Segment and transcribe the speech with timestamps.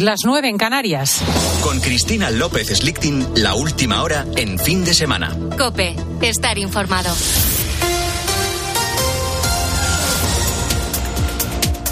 [0.00, 1.22] las 9 en Canarias.
[1.62, 5.36] Con Cristina López Slichting, la última hora en fin de semana.
[5.56, 7.10] Cope, estar informado.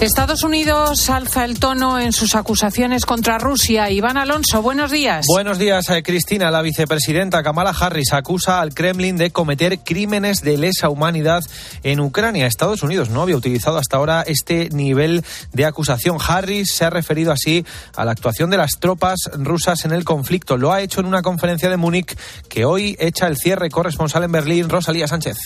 [0.01, 3.91] Estados Unidos alza el tono en sus acusaciones contra Rusia.
[3.91, 5.27] Iván Alonso, buenos días.
[5.27, 6.53] Buenos días, eh, Cristina.
[6.53, 11.43] La vicepresidenta Kamala Harris acusa al Kremlin de cometer crímenes de lesa humanidad
[11.83, 12.47] en Ucrania.
[12.47, 16.19] Estados Unidos no había utilizado hasta ahora este nivel de acusación.
[16.25, 20.57] Harris se ha referido así a la actuación de las tropas rusas en el conflicto.
[20.57, 22.17] Lo ha hecho en una conferencia de Múnich
[22.49, 25.39] que hoy echa el cierre corresponsal en Berlín, Rosalía Sánchez.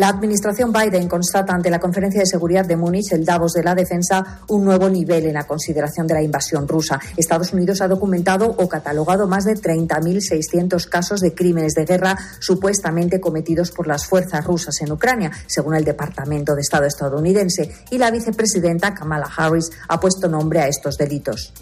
[0.00, 3.74] La administración Biden constata ante la Conferencia de Seguridad de Múnich, el Davos de la
[3.74, 6.98] Defensa, un nuevo nivel en la consideración de la invasión rusa.
[7.18, 13.20] Estados Unidos ha documentado o catalogado más de 30.600 casos de crímenes de guerra supuestamente
[13.20, 18.10] cometidos por las fuerzas rusas en Ucrania, según el Departamento de Estado estadounidense, y la
[18.10, 21.52] vicepresidenta Kamala Harris ha puesto nombre a estos delitos.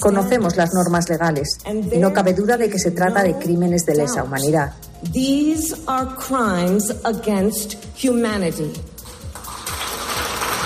[0.00, 3.96] Conocemos las normas legales y no cabe duda de que se trata de crímenes de
[3.96, 4.72] lesa humanidad.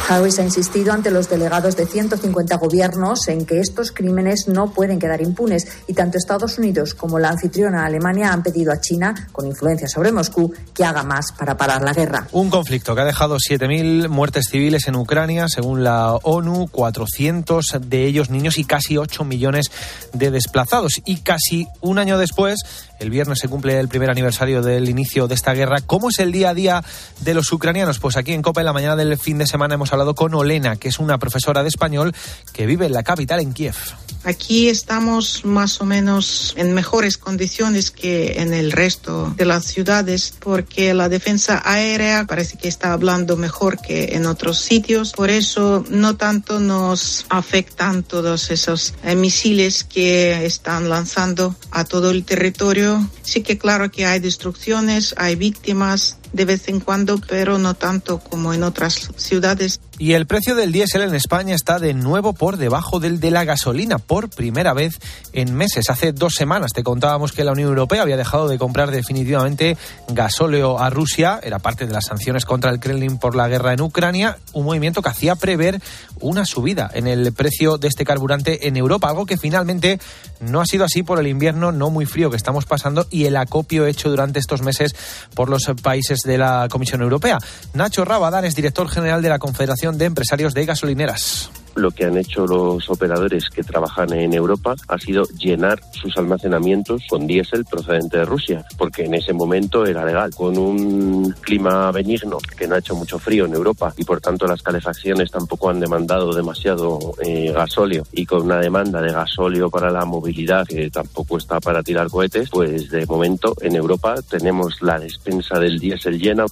[0.08, 5.00] Harris ha insistido ante los delegados de 150 gobiernos en que estos crímenes no pueden
[5.00, 9.46] quedar impunes y tanto Estados Unidos como la anfitriona Alemania han pedido a China, con
[9.46, 12.28] influencia sobre Moscú, que haga más para parar la guerra.
[12.30, 18.06] Un conflicto que ha dejado 7.000 muertes civiles en Ucrania, según la ONU, 400 de
[18.06, 19.72] ellos niños y casi 8 millones
[20.12, 21.02] de desplazados.
[21.04, 22.60] Y casi un año después,
[22.98, 25.80] el viernes se cumple el primer aniversario del inicio de esta guerra.
[25.86, 26.84] ¿Cómo es el día a día
[27.20, 27.98] de los ucranianos?
[27.98, 30.76] Pues aquí en Copa, en la mañana del fin de semana, hemos hablado con Olena,
[30.76, 32.14] que es una profesora de español
[32.52, 33.76] que vive en la capital, en Kiev.
[34.24, 40.34] Aquí estamos más o menos en mejores condiciones que en el resto de las ciudades
[40.40, 45.12] porque la defensa aérea parece que está hablando mejor que en otros sitios.
[45.12, 52.10] Por eso no tanto nos afectan todos esos eh, misiles que están lanzando a todo
[52.10, 52.85] el territorio.
[53.22, 58.18] Sí que claro que hay destrucciones, hay víctimas, de vez en cuando, pero no tanto
[58.18, 59.80] como en otras ciudades.
[59.98, 63.44] Y el precio del diésel en España está de nuevo por debajo del de la
[63.44, 64.98] gasolina, por primera vez
[65.32, 65.88] en meses.
[65.88, 70.78] Hace dos semanas te contábamos que la Unión Europea había dejado de comprar definitivamente gasóleo
[70.78, 74.36] a Rusia, era parte de las sanciones contra el Kremlin por la guerra en Ucrania,
[74.52, 75.80] un movimiento que hacía prever
[76.20, 79.98] una subida en el precio de este carburante en Europa, algo que finalmente
[80.40, 83.36] no ha sido así por el invierno no muy frío que estamos pasando y el
[83.36, 84.94] acopio hecho durante estos meses
[85.34, 87.38] por los países de la Comisión Europea.
[87.74, 92.16] Nacho Rabadán es director general de la Confederación de Empresarios de Gasolineras lo que han
[92.16, 98.18] hecho los operadores que trabajan en Europa ha sido llenar sus almacenamientos con diésel procedente
[98.18, 100.34] de Rusia, porque en ese momento era legal.
[100.34, 104.46] Con un clima benigno, que no ha hecho mucho frío en Europa y por tanto
[104.46, 109.90] las calefacciones tampoco han demandado demasiado eh, gasóleo y con una demanda de gasóleo para
[109.90, 114.98] la movilidad que tampoco está para tirar cohetes, pues de momento en Europa tenemos la
[114.98, 116.46] despensa del diésel llena.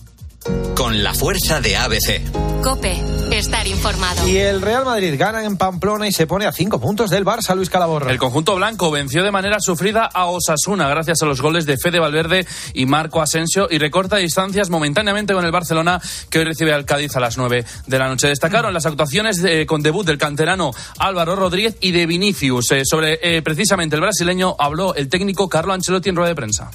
[0.76, 2.20] Con la fuerza de ABC.
[2.62, 2.98] Cope,
[3.30, 4.26] estar informado.
[4.26, 7.54] Y el Real Madrid gana en Pamplona y se pone a cinco puntos del Barça,
[7.54, 8.10] Luis Calaborra.
[8.10, 11.98] El conjunto blanco venció de manera sufrida a Osasuna gracias a los goles de Fede
[12.00, 16.00] Valverde y Marco Asensio y recorta distancias momentáneamente con el Barcelona
[16.30, 18.28] que hoy recibe al Cádiz a las nueve de la noche.
[18.28, 22.72] Destacaron las actuaciones con debut del canterano Álvaro Rodríguez y de Vinicius.
[22.72, 26.70] Eh, sobre eh, precisamente el brasileño habló el técnico Carlo Ancelotti en rueda de prensa.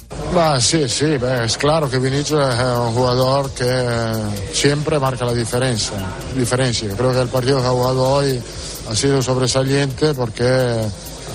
[0.60, 3.59] sí, sí, es claro que Vinicius es un jugador que
[4.52, 5.96] siempre marca la diferencia.
[6.34, 6.94] diferencia.
[6.96, 8.40] Creo que el partido que ha jugado hoy
[8.88, 10.80] ha sido sobresaliente porque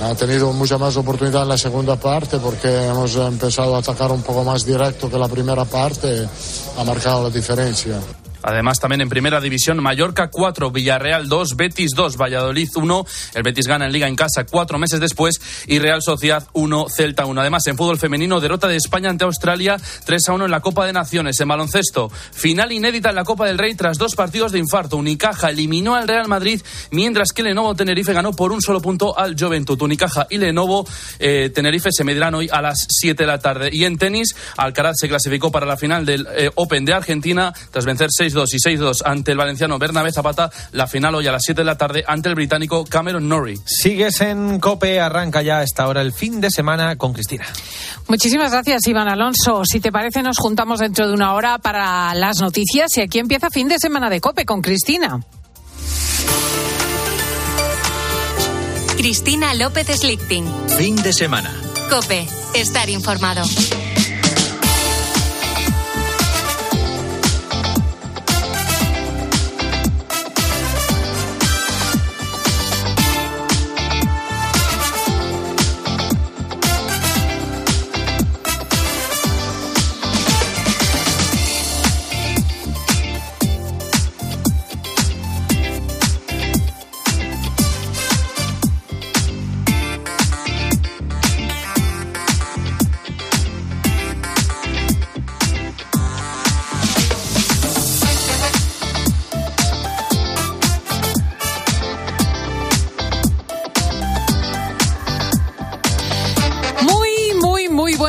[0.04, 4.22] ha tenido mucha más oportunidad en la segunda parte porque hemos empezado a atacar un
[4.22, 6.28] poco más directo que la primera parte,
[6.78, 8.00] ha marcado la diferencia.
[8.46, 13.06] Además, también en primera división, Mallorca 4, Villarreal 2, Betis 2, Valladolid 1.
[13.34, 17.26] El Betis gana en Liga en casa cuatro meses después y Real Sociedad 1, Celta
[17.26, 17.42] 1.
[17.42, 20.86] Además, en fútbol femenino, derrota de España ante Australia 3 a 1 en la Copa
[20.86, 21.40] de Naciones.
[21.40, 24.98] En baloncesto, final inédita en la Copa del Rey tras dos partidos de infarto.
[24.98, 29.36] Unicaja eliminó al Real Madrid, mientras que Lenovo Tenerife ganó por un solo punto al
[29.36, 29.82] Juventud.
[29.82, 30.88] Unicaja y Lenovo
[31.18, 33.70] eh, Tenerife se medirán hoy a las 7 de la tarde.
[33.72, 37.86] Y en tenis, Alcaraz se clasificó para la final del eh, Open de Argentina tras
[37.86, 40.52] vencer 6 6-2 y 6-2 ante el valenciano Bernabé Zapata.
[40.72, 43.58] La final hoy a las 7 de la tarde ante el británico Cameron Norrie.
[43.66, 47.46] Sigues en COPE, arranca ya esta hora el fin de semana con Cristina.
[48.08, 49.64] Muchísimas gracias, Iván Alonso.
[49.66, 53.50] Si te parece, nos juntamos dentro de una hora para las noticias y aquí empieza
[53.50, 55.22] fin de semana de COPE con Cristina.
[58.98, 60.46] Cristina López Slichting.
[60.78, 61.54] Fin de semana.
[61.90, 63.44] COPE, estar informado.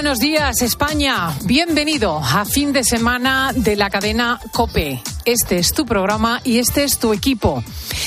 [0.07, 1.37] Buenos días, España.
[1.47, 5.03] Bienvenido a fin de semana de la cadena Cope.
[5.25, 7.65] Este es tu programa y este es tu equipo.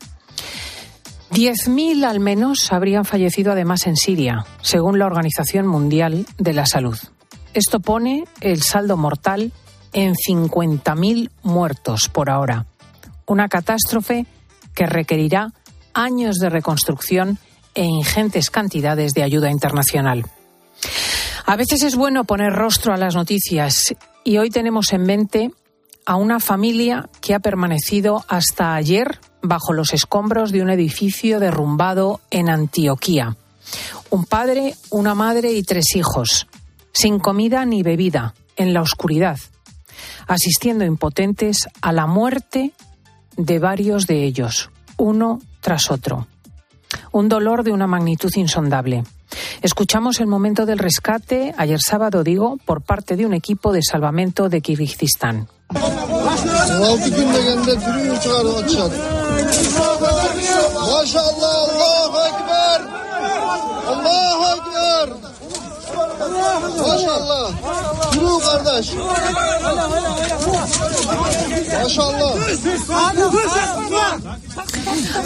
[1.33, 6.97] 10.000 al menos habrían fallecido además en Siria, según la Organización Mundial de la Salud.
[7.55, 9.53] Esto pone el saldo mortal
[9.93, 12.67] en 50.000 muertos por ahora.
[13.27, 14.27] Una catástrofe
[14.75, 15.53] que requerirá
[15.95, 17.39] años de reconstrucción
[17.77, 20.27] e ingentes cantidades de ayuda internacional.
[21.47, 25.51] A veces es bueno poner rostro a las noticias y hoy tenemos en mente
[26.07, 32.21] a una familia que ha permanecido hasta ayer bajo los escombros de un edificio derrumbado
[32.33, 33.37] en Antioquía.
[34.11, 36.49] Un padre, una madre y tres hijos
[36.95, 39.39] sin comida ni bebida, en la oscuridad,
[40.27, 42.73] asistiendo impotentes a la muerte
[43.37, 46.29] de varios de ellos, uno tras otro.
[47.13, 49.05] Un dolor de una magnitud insondable.
[49.63, 54.49] Escuchamos el momento del rescate, ayer sábado digo, por parte de un equipo de salvamento
[54.49, 55.49] de Kirguistán.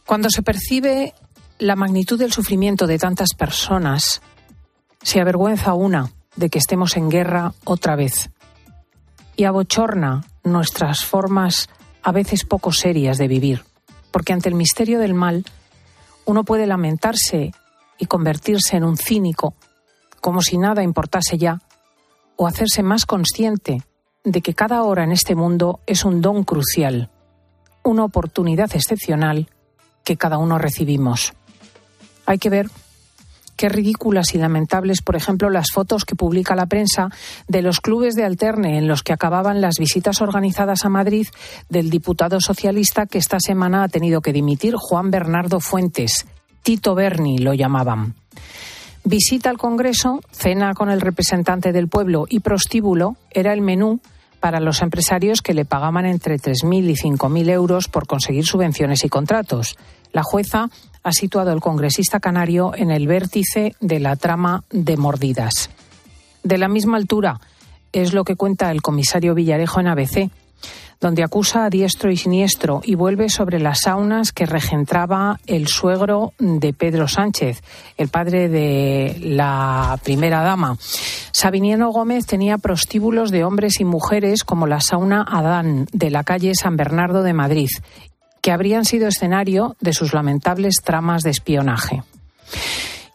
[0.06, 1.14] Cuando se percibe
[1.60, 4.22] la magnitud del sufrimiento de tantas personas,
[5.02, 8.32] se avergüenza una de que estemos en guerra otra vez
[9.36, 11.70] y abochorna nuestras formas
[12.02, 13.64] a veces poco serias de vivir,
[14.12, 15.46] porque ante el misterio del mal
[16.26, 17.54] uno puede lamentarse
[17.98, 19.56] y convertirse en un cínico,
[20.22, 21.62] como si nada importase ya,
[22.36, 23.84] o hacerse más consciente
[24.24, 27.10] de que cada hora en este mundo es un don crucial,
[27.84, 29.50] una oportunidad excepcional
[30.04, 31.34] que cada uno recibimos.
[32.26, 32.70] Hay que ver
[33.56, 37.10] Qué ridículas y lamentables, por ejemplo, las fotos que publica la prensa
[37.48, 41.28] de los clubes de alterne en los que acababan las visitas organizadas a Madrid
[41.70, 46.26] del diputado socialista que esta semana ha tenido que dimitir, Juan Bernardo Fuentes.
[46.64, 48.16] Tito Berni lo llamaban.
[49.04, 54.00] Visita al Congreso, cena con el representante del pueblo y prostíbulo era el menú
[54.40, 59.10] para los empresarios que le pagaban entre 3.000 y 5.000 euros por conseguir subvenciones y
[59.10, 59.78] contratos.
[60.14, 60.70] La jueza
[61.04, 65.70] ha situado al congresista canario en el vértice de la trama de mordidas.
[66.44, 67.40] De la misma altura
[67.92, 70.30] es lo que cuenta el comisario Villarejo en ABC
[71.04, 76.32] donde acusa a diestro y siniestro y vuelve sobre las saunas que regentraba el suegro
[76.40, 77.62] de Pedro Sánchez,
[77.98, 80.78] el padre de la primera dama.
[81.34, 86.54] Sabiniano Gómez tenía prostíbulos de hombres y mujeres como la sauna Adán de la calle
[86.56, 87.70] San Bernardo de Madrid,
[88.44, 92.04] que habrían sido escenario de sus lamentables tramas de espionaje.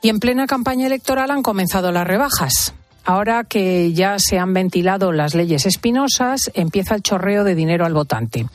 [0.01, 2.73] Y en plena campaña electoral han comenzado las rebajas.
[3.05, 7.93] Ahora que ya se han ventilado las leyes espinosas, empieza el chorreo de dinero al
[7.93, 8.47] votante.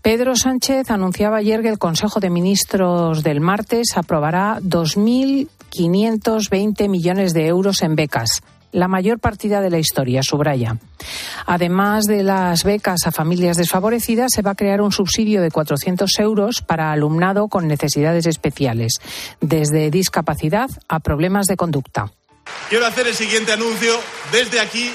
[0.00, 7.48] Pedro Sánchez anunciaba ayer que el Consejo de Ministros del martes aprobará 2.520 millones de
[7.48, 8.40] euros en becas
[8.74, 10.78] la mayor partida de la historia, subraya.
[11.46, 16.10] Además de las becas a familias desfavorecidas, se va a crear un subsidio de 400
[16.18, 18.94] euros para alumnado con necesidades especiales,
[19.40, 22.10] desde discapacidad a problemas de conducta.
[22.68, 23.94] Quiero hacer el siguiente anuncio
[24.32, 24.90] desde aquí,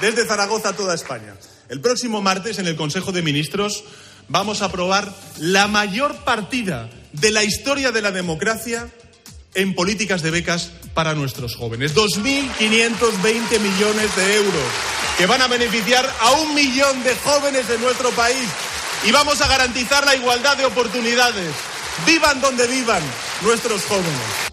[0.00, 1.34] desde Zaragoza a toda España.
[1.68, 3.82] El próximo martes en el Consejo de Ministros
[4.28, 8.88] vamos a aprobar la mayor partida de la historia de la democracia
[9.54, 11.94] en políticas de becas para nuestros jóvenes.
[11.94, 14.62] 2.520 millones de euros
[15.18, 18.48] que van a beneficiar a un millón de jóvenes de nuestro país
[19.04, 21.54] y vamos a garantizar la igualdad de oportunidades.
[22.06, 23.02] Vivan donde vivan
[23.42, 24.49] nuestros jóvenes.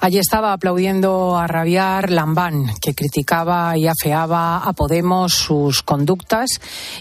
[0.00, 6.48] Allí estaba aplaudiendo a rabiar Lambán, que criticaba y afeaba a Podemos sus conductas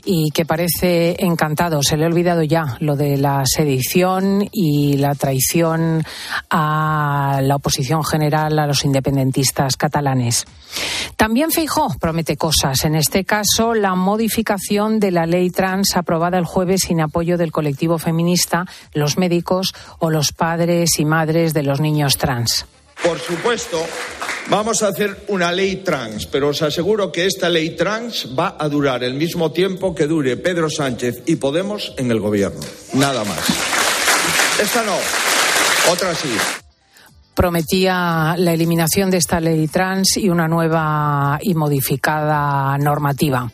[0.04, 1.84] y que parece encantado.
[1.84, 6.04] Se le ha olvidado ya lo de la sedición y la traición
[6.50, 10.48] a la oposición general, a los independentistas catalanes.
[11.16, 16.46] También Feijó promete cosas, en este caso la modificación de la ley trans aprobada el
[16.46, 21.80] jueves sin apoyo del colectivo feminista, los médicos o los padres y madres de los
[21.80, 22.66] niños trans.
[23.04, 23.86] Por supuesto,
[24.50, 28.68] vamos a hacer una ley trans, pero os aseguro que esta ley trans va a
[28.68, 32.62] durar el mismo tiempo que dure Pedro Sánchez y Podemos en el gobierno.
[32.94, 33.40] Nada más.
[34.60, 34.98] Esta no,
[35.92, 36.30] otra sí
[37.38, 43.52] prometía la eliminación de esta ley trans y una nueva y modificada normativa.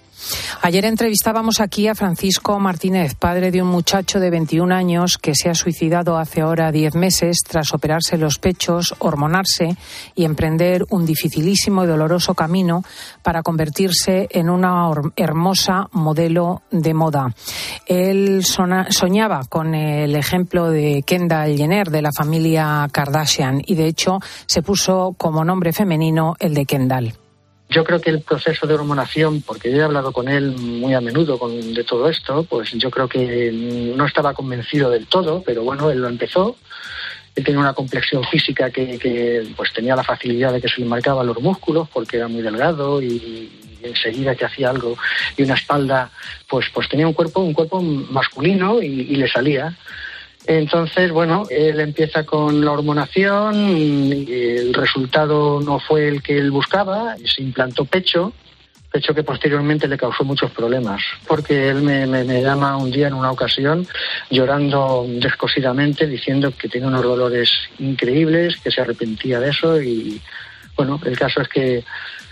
[0.62, 5.50] Ayer entrevistábamos aquí a Francisco Martínez, padre de un muchacho de 21 años que se
[5.50, 9.76] ha suicidado hace ahora 10 meses tras operarse los pechos, hormonarse
[10.16, 12.84] y emprender un dificilísimo y doloroso camino
[13.22, 17.34] para convertirse en una hermosa modelo de moda.
[17.86, 24.20] Él soñaba con el ejemplo de Kendall Jenner de la familia Kardashian y de hecho
[24.46, 27.23] se puso como nombre femenino el de Kendall.
[27.70, 31.02] Yo creo que el proceso de hormonación, porque yo he hablado con él muy a
[31.02, 33.52] menudo con, de todo esto, pues yo creo que
[33.96, 36.56] no estaba convencido del todo, pero bueno, él lo empezó.
[37.36, 41.26] Él tenía una complexión física que, pues tenía la facilidad de que se le marcaban
[41.26, 43.52] los músculos porque era muy delgado y,
[43.82, 44.96] enseguida que hacía algo
[45.36, 46.10] y una espalda,
[46.48, 49.76] pues, pues tenía un cuerpo, un cuerpo masculino y le salía.
[50.46, 57.16] Entonces, bueno, él empieza con la hormonación, el resultado no fue el que él buscaba,
[57.24, 58.34] se implantó pecho,
[58.92, 63.32] pecho que posteriormente le causó muchos problemas, porque él me, llama un día en una
[63.32, 63.88] ocasión
[64.30, 70.22] llorando descosidamente, diciendo que tiene unos dolores increíbles, que se arrepentía de eso y,
[70.76, 71.86] bueno, el caso es que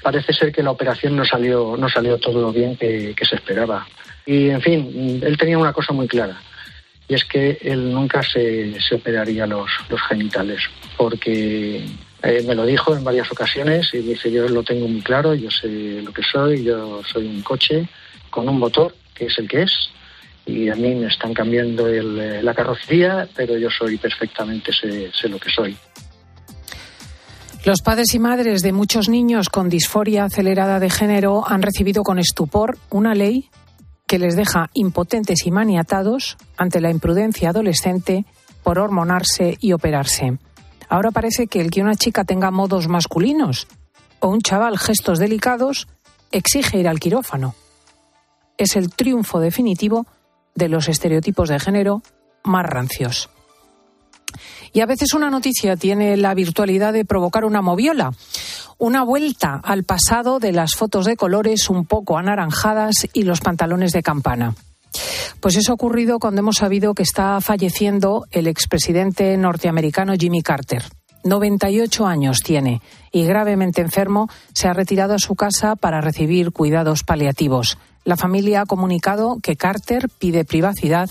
[0.03, 3.87] parece ser que la operación no salió, no salió todo lo bien que se esperaba.
[4.25, 6.37] Y, en fin, él tenía una cosa muy clara
[7.11, 9.69] y es que él nunca se, operaría los,
[10.07, 10.61] genitales,
[10.95, 11.83] porque
[12.23, 15.51] eh, me lo dijo en varias ocasiones y dice, yo lo tengo muy claro, yo
[15.51, 17.85] sé lo que soy, yo soy un coche
[18.29, 19.73] con un motor, que es el que es,
[20.45, 25.27] y a mí me están cambiando eh, la carrocería, pero yo soy perfectamente, sé, sé
[25.27, 25.75] lo que soy.
[27.65, 32.19] Los padres y madres de muchos niños con disforia acelerada de género han recibido con
[32.19, 33.49] estupor una ley
[34.11, 38.25] que les deja impotentes y maniatados ante la imprudencia adolescente
[38.61, 40.37] por hormonarse y operarse.
[40.89, 43.69] Ahora parece que el que una chica tenga modos masculinos
[44.19, 45.87] o un chaval gestos delicados
[46.33, 47.55] exige ir al quirófano.
[48.57, 50.05] Es el triunfo definitivo
[50.55, 52.01] de los estereotipos de género
[52.43, 53.29] más rancios.
[54.73, 58.11] Y a veces una noticia tiene la virtualidad de provocar una moviola,
[58.81, 63.91] una vuelta al pasado de las fotos de colores un poco anaranjadas y los pantalones
[63.91, 64.55] de campana.
[65.39, 70.83] Pues eso ha ocurrido cuando hemos sabido que está falleciendo el expresidente norteamericano Jimmy Carter.
[71.23, 77.03] 98 años tiene y gravemente enfermo se ha retirado a su casa para recibir cuidados
[77.03, 77.77] paliativos.
[78.03, 81.07] La familia ha comunicado que Carter pide privacidad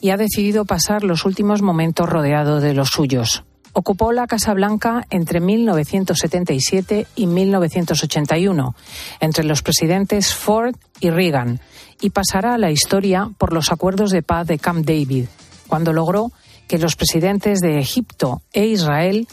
[0.00, 3.42] y ha decidido pasar los últimos momentos rodeado de los suyos.
[3.74, 8.74] Ocupó la Casa Blanca entre 1977 y 1981,
[9.20, 11.58] entre los presidentes Ford y Reagan,
[12.00, 15.26] y pasará a la historia por los acuerdos de paz de Camp David,
[15.68, 16.32] cuando logró
[16.68, 19.26] que los presidentes de Egipto e Israel,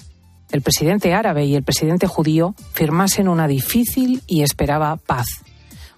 [0.52, 5.28] el presidente árabe y el presidente judío, firmasen una difícil y esperaba paz.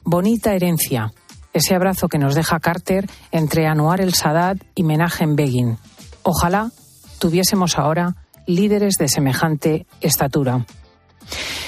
[0.04, 1.14] Bonita herencia,
[1.54, 5.78] ese abrazo que nos deja Carter entre Anwar el Sadat y Menachem Begin.
[6.24, 6.72] Ojalá
[7.20, 10.66] tuviésemos ahora líderes de semejante estatura.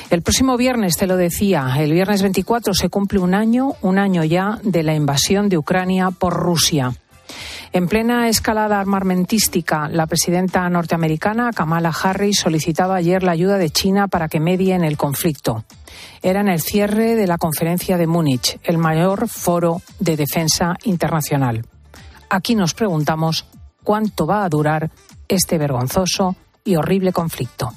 [0.10, 4.24] El próximo viernes, te lo decía, el viernes 24 se cumple un año, un año
[4.24, 6.94] ya, de la invasión de Ucrania por Rusia.
[7.72, 14.08] En plena escalada armamentística, la presidenta norteamericana Kamala Harris solicitaba ayer la ayuda de China
[14.08, 15.64] para que medie en el conflicto.
[16.22, 21.66] Era en el cierre de la conferencia de Múnich, el mayor foro de defensa internacional.
[22.30, 23.48] Aquí nos preguntamos
[23.84, 24.92] cuánto va a durar
[25.28, 27.72] este vergonzoso y horrible conflicto.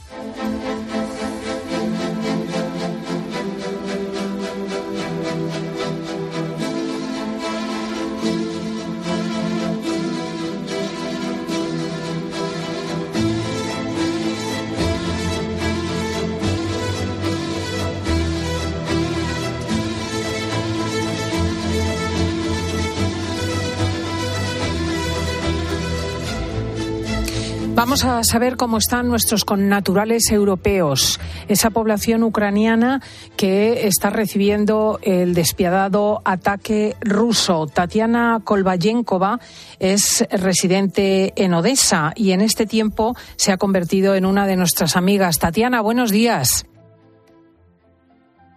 [27.86, 33.00] Vamos a saber cómo están nuestros connaturales europeos, esa población ucraniana
[33.36, 37.68] que está recibiendo el despiadado ataque ruso.
[37.68, 39.38] Tatiana Kolbayenkova
[39.78, 44.96] es residente en Odessa y en este tiempo se ha convertido en una de nuestras
[44.96, 45.38] amigas.
[45.38, 46.66] Tatiana, buenos días.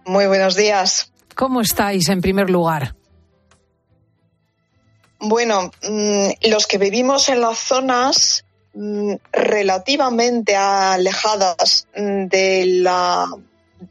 [0.06, 1.12] Muy buenos días.
[1.36, 2.96] ¿Cómo estáis en primer lugar?
[5.20, 8.44] Bueno, mm, los que vivimos en las zonas
[9.32, 13.26] relativamente alejadas mm, de la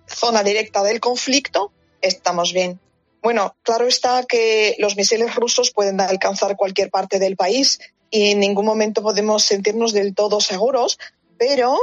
[0.07, 2.79] zona directa del conflicto, estamos bien.
[3.21, 8.39] Bueno, claro está que los misiles rusos pueden alcanzar cualquier parte del país y en
[8.39, 10.97] ningún momento podemos sentirnos del todo seguros,
[11.37, 11.77] pero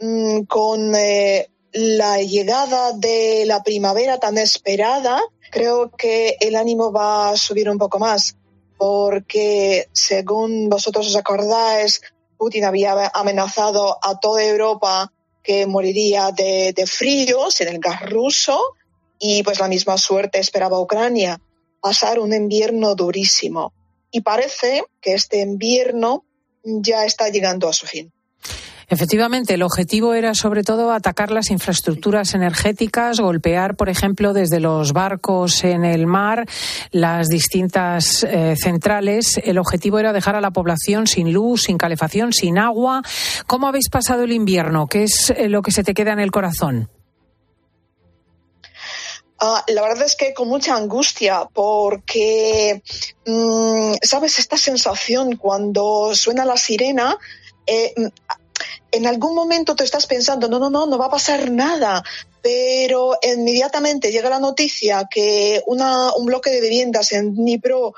[0.00, 7.30] mm, con eh, la llegada de la primavera tan esperada, creo que el ánimo va
[7.30, 8.36] a subir un poco más,
[8.78, 12.00] porque según vosotros os acordáis,
[12.36, 18.60] Putin había amenazado a toda Europa que moriría de, fríos en el gas ruso
[19.18, 21.40] y pues la misma suerte esperaba Ucrania,
[21.80, 23.72] pasar un invierno durísimo.
[24.10, 26.24] Y parece que este invierno
[26.64, 28.12] ya está llegando a su fin.
[28.88, 34.92] Efectivamente, el objetivo era sobre todo atacar las infraestructuras energéticas, golpear, por ejemplo, desde los
[34.92, 36.46] barcos en el mar,
[36.92, 39.40] las distintas eh, centrales.
[39.42, 43.02] El objetivo era dejar a la población sin luz, sin calefacción, sin agua.
[43.48, 44.86] ¿Cómo habéis pasado el invierno?
[44.86, 46.88] ¿Qué es eh, lo que se te queda en el corazón?
[49.38, 52.82] Ah, la verdad es que con mucha angustia porque,
[53.26, 54.38] mm, ¿sabes?
[54.38, 57.18] Esta sensación cuando suena la sirena,
[57.66, 57.92] eh,
[58.96, 62.02] en algún momento te estás pensando, no, no, no, no va a pasar nada,
[62.42, 67.94] pero inmediatamente llega la noticia que un bloque de viviendas en Dnipro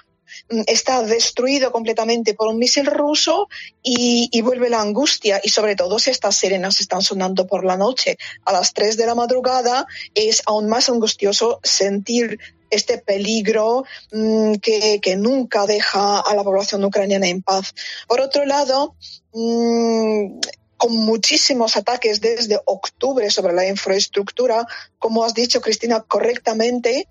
[0.51, 3.49] mm, está destruido completamente por un misil ruso
[3.83, 8.17] y, vuelve la angustia y sobre todo si estas sirenas están sonando por la noche
[8.45, 12.39] a las 3 de la madrugada es aún más angustioso sentir
[12.71, 17.75] este peligro mmm, que, nunca deja a la población ucraniana en paz.
[18.07, 18.95] Por otro lado,
[19.33, 20.39] mmm,
[20.79, 24.67] con muchísimos ataques desde octubre sobre la infraestructura.
[24.99, 27.09] Como has dicho, Cristina, correctamente,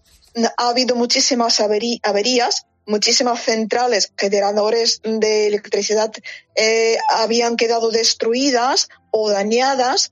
[0.57, 6.11] ha habido muchísimas averías, muchísimas centrales, generadores de electricidad
[6.55, 10.11] eh, habían quedado destruidas o dañadas,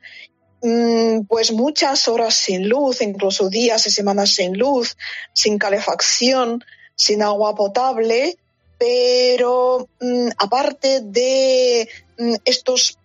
[0.62, 4.98] mm, pues muchas horas sin luz, incluso días y semanas sin luz,
[5.34, 6.64] sin calefacción,
[6.96, 8.38] sin agua potable,
[8.78, 11.88] pero mm, aparte de
[12.18, 12.98] mm, estos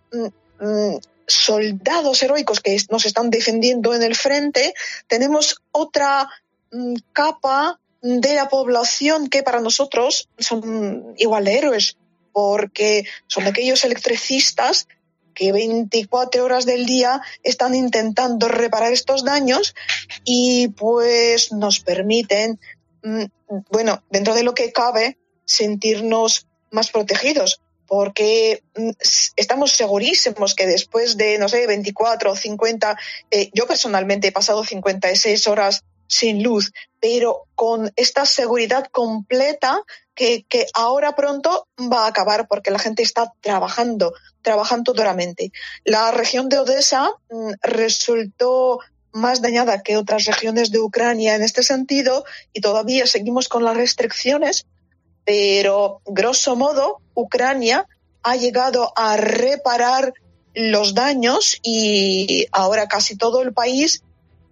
[0.61, 4.73] Mm, soldados heroicos que nos están defendiendo en el frente,
[5.07, 6.29] tenemos otra
[6.71, 11.97] mm, capa de la población que para nosotros son igual de héroes,
[12.31, 14.87] porque son aquellos electricistas
[15.33, 19.73] que 24 horas del día están intentando reparar estos daños
[20.23, 22.59] y pues nos permiten,
[23.01, 23.23] mm,
[23.71, 27.60] bueno, dentro de lo que cabe, sentirnos más protegidos
[27.91, 28.91] porque mm,
[29.35, 32.97] estamos segurísimos que después de, no sé, 24 o 50,
[33.29, 39.83] eh, yo personalmente he pasado 56 horas sin luz, pero con esta seguridad completa
[40.15, 45.51] que, que, ahora pronto va a acabar porque la gente está trabajando, trabajando duramente.
[45.83, 48.79] La región de Odessa mm, resultó
[49.11, 52.23] más dañada que otras regiones de Ucrania en este sentido
[52.53, 54.65] y todavía seguimos con las restricciones,
[55.25, 57.87] pero grosso modo Ucrania
[58.23, 60.13] ha llegado a reparar
[60.53, 64.03] los daños y ahora casi todo el país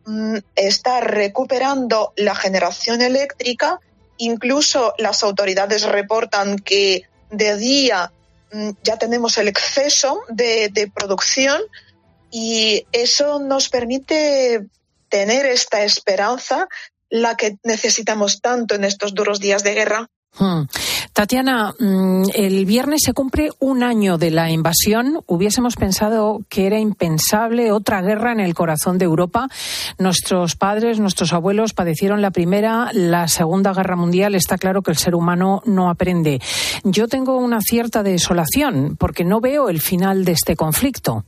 [0.05, 3.79] mm, está recuperando la generación eléctrica.
[4.17, 8.11] Incluso las autoridades reportan que de día
[8.51, 11.61] mm, ya tenemos el exceso de, de producción
[12.31, 14.67] y eso nos permite
[15.09, 16.67] tener esta esperanza,
[17.09, 20.09] la que necesitamos tanto en estos duros días de guerra.
[20.37, 20.63] Hmm.
[21.11, 25.21] Tatiana, mm, el viernes se cumple un año de la invasión.
[25.25, 29.49] Hubiésemos pensado que era impensable otra guerra en el corazón de Europa.
[29.97, 34.35] Nuestros padres, nuestros abuelos padecieron la primera, la segunda guerra mundial.
[34.35, 36.39] Está claro que el ser humano no aprende.
[36.83, 41.25] Yo tengo una cierta desolación porque no veo el final de este conflicto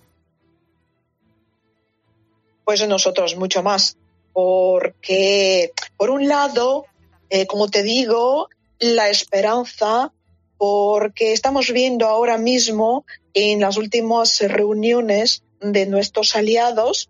[2.71, 3.97] pues nosotros mucho más.
[4.31, 6.85] Porque, por un lado,
[7.29, 8.47] eh, como te digo,
[8.81, 10.11] la esperanza,
[10.57, 17.09] porque estamos viendo ahora mismo en las últimas reuniones de nuestros aliados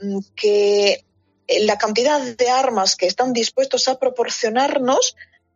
[0.00, 1.04] mm, que
[1.60, 5.14] la cantidad de armas que están dispuestos a proporcionarnos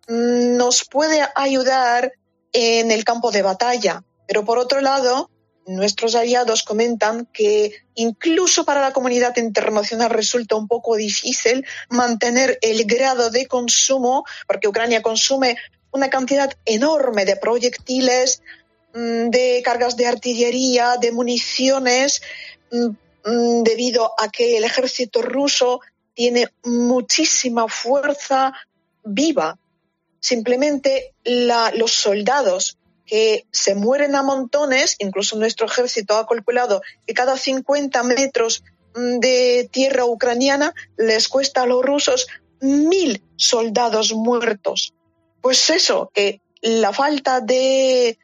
[0.08, 2.12] mm, nos puede ayudar
[2.52, 4.04] en el campo de batalla.
[4.28, 5.30] Pero por otro lado,
[5.66, 12.84] nuestros aliados comentan que incluso para la comunidad internacional resulta un poco difícil mantener el
[12.84, 15.56] grado de consumo, porque Ucrania consume
[15.90, 18.42] una cantidad enorme de proyectiles,
[18.94, 22.22] mm, de cargas de artillería, de municiones,
[22.70, 22.86] mm,
[23.24, 25.80] mm, debido a que el ejército ruso
[26.14, 28.52] tiene muchísima fuerza
[29.04, 29.58] viva.
[30.20, 37.36] Simplemente los soldados que se mueren a montones, incluso nuestro ejército ha calculado que cada
[37.36, 38.64] 50 metros
[38.94, 42.26] mm, de tierra ucraniana les cuesta a los rusos
[42.60, 44.92] mil soldados muertos.
[45.40, 48.18] Pues eso, que la falta de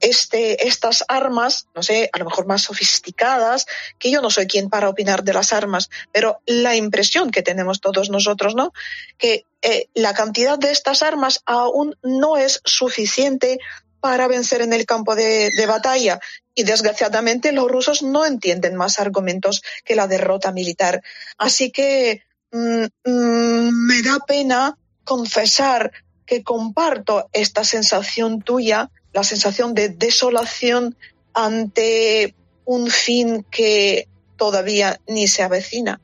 [0.00, 3.66] este, estas armas, no sé, a lo mejor más sofisticadas,
[3.98, 7.80] que yo no soy quien para opinar de las armas, pero la impresión que tenemos
[7.80, 8.72] todos nosotros, ¿no?
[9.18, 13.58] Que eh, la cantidad de estas armas aún no es suficiente
[14.04, 16.20] para vencer en el campo de, batalla.
[16.54, 21.02] Y desgraciadamente los rusos no entienden más argumentos que la derrota militar.
[21.38, 25.90] Así que mm, mm, me da pena confesar
[26.26, 30.96] que comparto esta sensación tuya, la sensación de desolación
[31.32, 32.34] ante
[32.64, 36.00] un fin que todavía ni se avecina.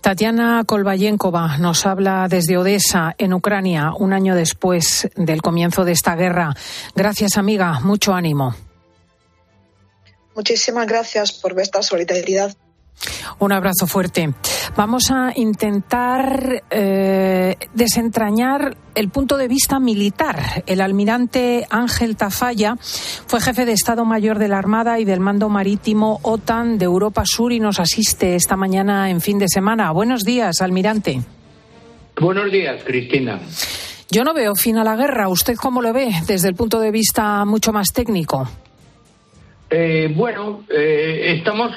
[0.00, 6.14] Tatiana Kolbayenkova nos habla desde Odessa, en Ucrania, un año después del comienzo de esta
[6.14, 6.54] guerra.
[6.94, 7.80] Gracias, amiga.
[7.80, 8.54] Mucho ánimo.
[10.36, 12.54] Muchísimas gracias por vuestra solidaridad.
[13.38, 14.32] Un abrazo fuerte.
[14.76, 20.64] Vamos a intentar eh, desentrañar el punto de vista militar.
[20.66, 25.48] El almirante Ángel Tafalla fue jefe de Estado Mayor de la Armada y del Mando
[25.48, 29.90] Marítimo OTAN de Europa Sur y nos asiste esta mañana en fin de semana.
[29.92, 31.20] Buenos días, almirante.
[32.18, 33.40] Buenos días, Cristina.
[34.10, 35.28] Yo no veo fin a la guerra.
[35.28, 38.48] ¿Usted cómo lo ve desde el punto de vista mucho más técnico?
[39.68, 41.72] Eh, bueno, eh, estamos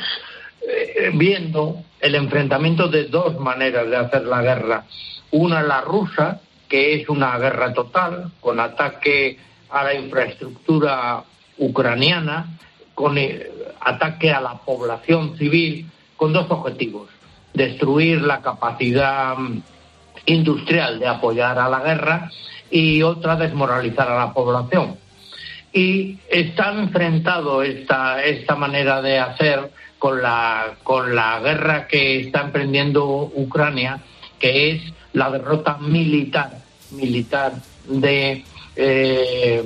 [0.61, 4.85] eh, viendo el enfrentamiento de dos maneras de hacer la guerra.
[5.31, 9.37] Una la rusa, que es una guerra total, con ataque
[9.69, 11.23] a la infraestructura
[11.57, 12.57] ucraniana,
[12.93, 17.09] con eh, ataque a la población civil, con dos objetivos.
[17.53, 19.61] Destruir la capacidad mm,
[20.25, 22.31] industrial de apoyar a la guerra
[22.69, 24.97] y otra desmoralizar a la población.
[25.71, 32.41] Y está enfrentado esta, esta manera de hacer con la, con la guerra que está
[32.41, 34.01] emprendiendo Ucrania,
[34.39, 34.81] que es
[35.13, 36.57] la derrota militar,
[36.91, 37.53] militar
[37.87, 38.43] de,
[38.75, 39.63] eh,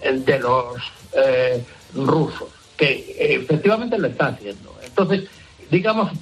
[0.00, 0.76] de los
[1.12, 1.62] eh,
[1.94, 4.76] rusos, que efectivamente lo está haciendo.
[4.82, 5.28] Entonces,
[5.70, 6.12] digamos,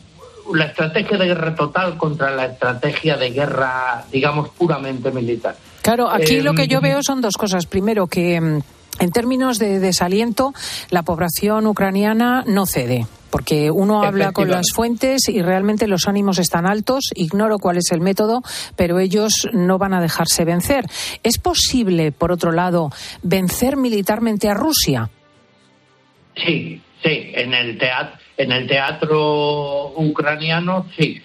[0.55, 5.57] la estrategia de guerra total contra la estrategia de guerra, digamos, puramente militar.
[5.83, 7.67] Claro, aquí lo que yo eh, veo son dos cosas.
[7.67, 8.61] Primero, que mm,
[8.99, 10.53] en términos de desaliento,
[10.91, 13.07] la población ucraniana no cede.
[13.31, 17.93] porque uno habla con las fuentes y realmente los ánimos están altos, ignoro cuál es
[17.93, 18.41] el método,
[18.75, 20.87] pero ellos no van a dejarse vencer.
[21.23, 22.91] ¿Es posible, por otro lado,
[23.23, 25.11] vencer militarmente a Rusia?
[26.37, 31.21] Sí, sí, en el teatro, en el teatro ucraniano sí.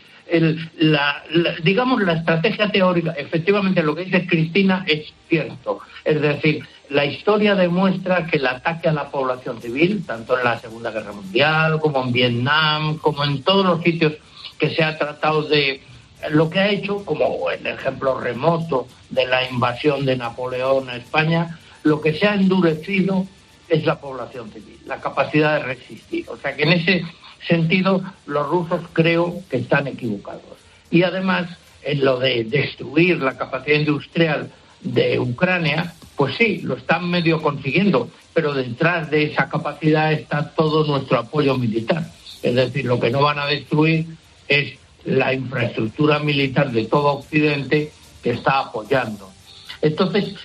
[0.80, 1.24] la,
[1.64, 5.80] digamos la estrategia teórica, efectivamente lo que dice Cristina es cierto.
[6.04, 10.60] Es decir, la historia demuestra que el ataque a la población civil, tanto en la
[10.60, 14.13] Segunda Guerra Mundial como en Vietnam, como en todos los sitios
[14.60, 15.82] que se ha tratado de
[16.29, 21.60] lo que ha hecho, como el ejemplo remoto de la invasión de Napoleón a España,
[21.82, 23.25] lo que se ha endurecido
[23.69, 26.29] es la población civil, la capacidad de resistir.
[26.29, 27.03] O sea que en ese
[27.47, 30.43] sentido los rusos creo que están equivocados.
[30.91, 31.49] Y además,
[31.82, 34.51] en lo de destruir la capacidad industrial
[34.82, 40.86] de Ucrania, pues sí, lo están medio consiguiendo, pero detrás de esa capacidad está todo
[40.86, 42.12] nuestro apoyo militar.
[42.41, 44.06] Es decir, lo que no van a destruir
[44.47, 49.30] es la infraestructura militar de todo Occidente que está apoyando.
[49.82, 50.36] Entonces,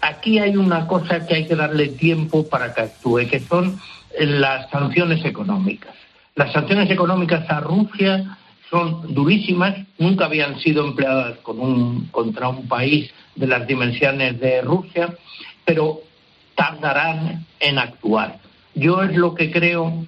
[0.00, 3.80] aquí hay una cosa que hay que darle tiempo para que actúe, que son
[4.18, 5.94] las sanciones económicas.
[6.34, 8.36] Las sanciones económicas a Rusia
[8.68, 15.14] son durísimas, nunca habían sido empleadas contra un país de las dimensiones de Rusia,
[15.64, 16.00] pero
[16.54, 18.38] tardarán en actuar.
[18.74, 20.06] Yo es lo que creo,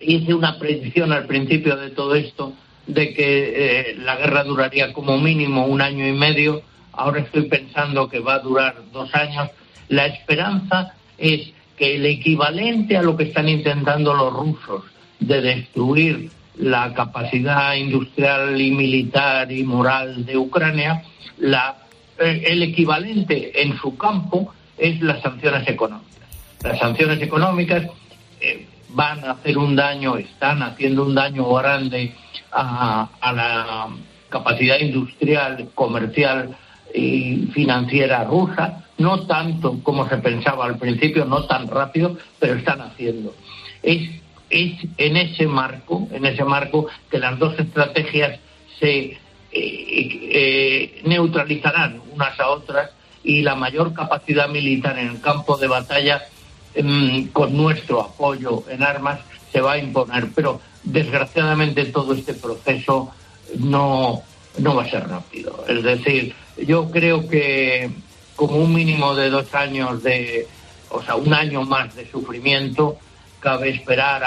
[0.00, 2.54] hice una predicción al principio de todo esto,
[2.86, 8.08] de que eh, la guerra duraría como mínimo un año y medio, ahora estoy pensando
[8.08, 9.50] que va a durar dos años.
[9.88, 14.84] La esperanza es que el equivalente a lo que están intentando los rusos
[15.20, 21.02] de destruir la capacidad industrial y militar y moral de Ucrania,
[21.38, 21.76] la,
[22.18, 26.12] eh, el equivalente en su campo es las sanciones económicas.
[26.62, 27.86] Las sanciones económicas
[28.40, 32.14] eh, van a hacer un daño, están haciendo un daño grande
[32.52, 33.88] a, la
[34.28, 36.56] capacidad industrial, comercial
[36.94, 42.80] y financiera rusa, no tanto como se pensaba al principio, no tan rápido, pero están
[42.80, 43.34] haciendo.
[43.82, 44.10] Es,
[44.50, 48.38] es en ese marco, en ese marco que las dos estrategias
[48.78, 49.18] se
[49.52, 52.90] eh, eh, neutralizarán unas a otras
[53.22, 56.22] y la mayor capacidad militar en el campo de batalla
[56.74, 59.20] em, con nuestro apoyo en armas
[59.52, 60.28] se va a imponer.
[60.34, 63.12] Pero desgraciadamente todo este proceso
[63.58, 64.22] no,
[64.58, 65.64] no va a ser rápido.
[65.68, 66.34] Es decir,
[66.66, 67.90] yo creo que
[68.36, 70.48] como un mínimo de dos años de,
[70.88, 72.98] o sea, un año más de sufrimiento,
[73.40, 74.24] cabe esperar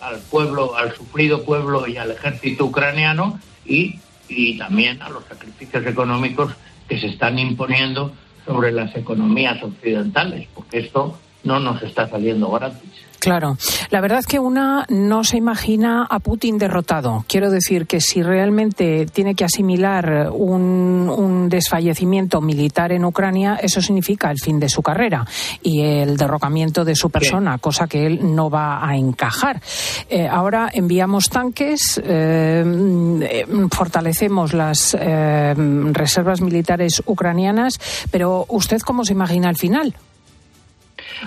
[0.00, 5.86] al pueblo, al sufrido pueblo y al ejército ucraniano y, y también a los sacrificios
[5.86, 6.52] económicos
[6.88, 8.12] que se están imponiendo
[8.46, 13.08] sobre las economías occidentales, porque esto no nos está saliendo gratis.
[13.18, 13.56] Claro,
[13.90, 17.24] la verdad es que una no se imagina a Putin derrotado.
[17.26, 24.30] Quiero decir que si realmente tiene que asimilar un, desfallecimiento militar en Ucrania, eso significa
[24.30, 25.26] el fin de su carrera
[25.62, 29.60] y el derrocamiento de su persona, cosa que él no va a encajar.
[30.08, 35.54] Eh, ahora enviamos tanques, eh, fortalecemos las eh,
[35.92, 39.94] reservas militares ucranianas, pero ¿usted cómo se imagina el final?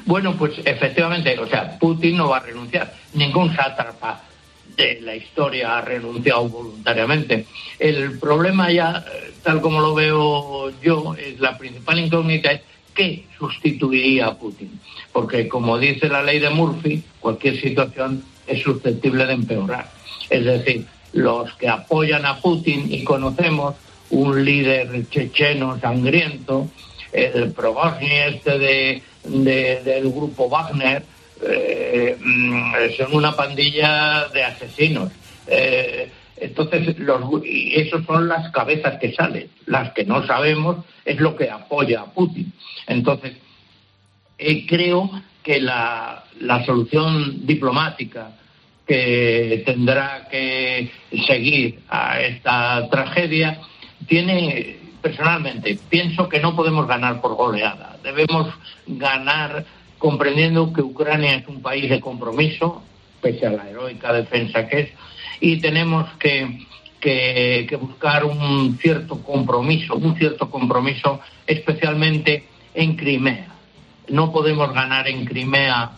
[0.06, 2.94] Bueno, pues efectivamente, o sea, Putin no va a renunciar.
[3.14, 4.22] Ningún sátrapa
[4.76, 7.46] de la historia ha renunciado voluntariamente.
[7.78, 9.04] El problema ya,
[9.44, 12.62] tal como lo veo yo, es la principal incógnita es
[12.94, 14.80] qué sustituiría a Putin.
[15.12, 19.90] Porque como dice la ley de Murphy, cualquier situación es susceptible de empeorar.
[20.30, 23.76] Es decir, los que apoyan a Putin y conocemos
[24.10, 26.68] un líder checheno sangriento,
[27.12, 31.04] el Progozhin este de del grupo Wagner
[31.44, 35.12] eh, mm, son una pandilla de asesinos.
[35.48, 39.50] Eh, entonces, los, esos son las cabezas que salen.
[39.66, 42.52] Las que no sabemos es lo que apoya a Putin.
[42.88, 43.34] Entonces,
[44.38, 45.10] eh, creo
[45.44, 48.32] que la, la solución diplomática
[48.88, 50.92] que tendrá que
[51.28, 53.60] seguir a esta tragedia
[54.08, 57.98] tiene personalmente pienso que no podemos ganar por goleada.
[58.04, 58.48] Debemos
[58.88, 59.66] ganar
[59.98, 62.84] comprendiendo que Ucrania es un país de compromiso,
[63.22, 64.90] pese a la heroica defensa que es,
[65.40, 66.66] y tenemos que,
[67.00, 73.48] que, buscar un cierto compromiso, un cierto compromiso especialmente en Crimea.
[74.08, 75.92] No podemos ganar en Crimea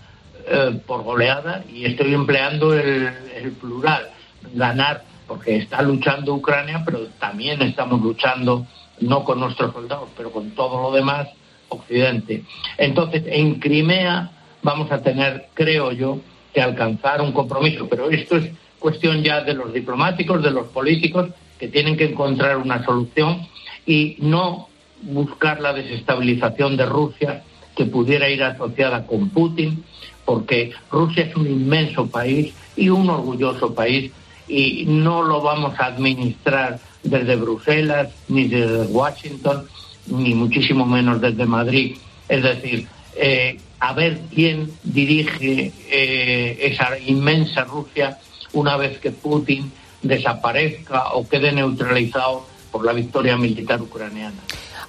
[0.48, 4.10] eh, por goleada, y estoy empleando el, el plural,
[4.54, 8.68] ganar porque está luchando Ucrania, pero también estamos luchando
[9.00, 11.28] no con nuestros soldados, pero con todo lo demás,
[11.70, 12.44] Occidente.
[12.78, 16.20] Entonces, en Crimea vamos a tener, creo yo,
[16.54, 17.88] se alcanzara un compromiso.
[17.90, 22.58] Pero esto es cuestión ya de los diplomáticos, de los políticos, que tienen que encontrar
[22.58, 23.48] una solución
[23.86, 24.70] y no
[25.02, 27.44] buscar la desestabilización de Rusia
[27.76, 29.84] que pudiera ir asociada con Putin,
[30.26, 34.12] porque Rusia es un inmenso país y un orgulloso país
[34.48, 39.66] y no lo vamos a administrar desde Bruselas, ni desde Washington,
[40.08, 41.98] ni muchísimo menos desde Madrid.
[42.28, 48.18] Es decir, eh, a ver quién dirige eh, esa inmensa Rusia
[48.54, 54.42] una vez que Putin desaparezca o quede neutralizado por la victoria militar ucraniana.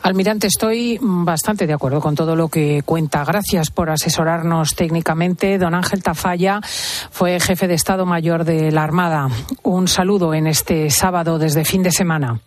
[0.04, 3.24] Almirante, estoy bastante de acuerdo con todo lo que cuenta.
[3.24, 5.56] Gracias por asesorarnos técnicamente.
[5.56, 9.28] Don Ángel Tafalla fue jefe de Estado Mayor de la Armada.
[9.62, 12.38] Un saludo en este sábado desde fin de semana.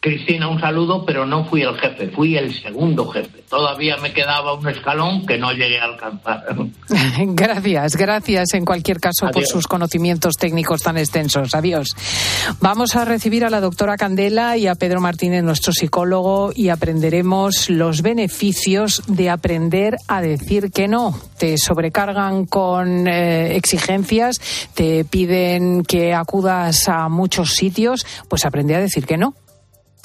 [0.00, 3.42] Cristina, un saludo, pero no fui el jefe, fui el segundo jefe.
[3.48, 6.44] Todavía me quedaba un escalón que no llegué a alcanzar.
[7.18, 11.54] gracias, gracias en cualquier caso por sus conocimientos técnicos tan extensos.
[11.54, 11.88] Adiós.
[12.60, 17.68] Vamos a recibir a la doctora Candela y a Pedro Martínez, nuestro psicólogo, y aprenderemos
[17.70, 21.18] los beneficios de aprender a decir que no.
[21.38, 24.40] Te sobrecargan con eh, exigencias,
[24.74, 29.34] te piden que acudas a muchos sitios, pues aprende a decir que no.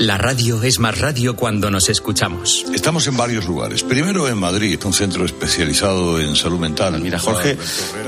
[0.00, 2.64] La radio es más radio cuando nos escuchamos.
[2.72, 3.82] Estamos en varios lugares.
[3.82, 6.98] Primero en Madrid, un centro especializado en salud mental.
[7.02, 7.58] Mira, Jorge,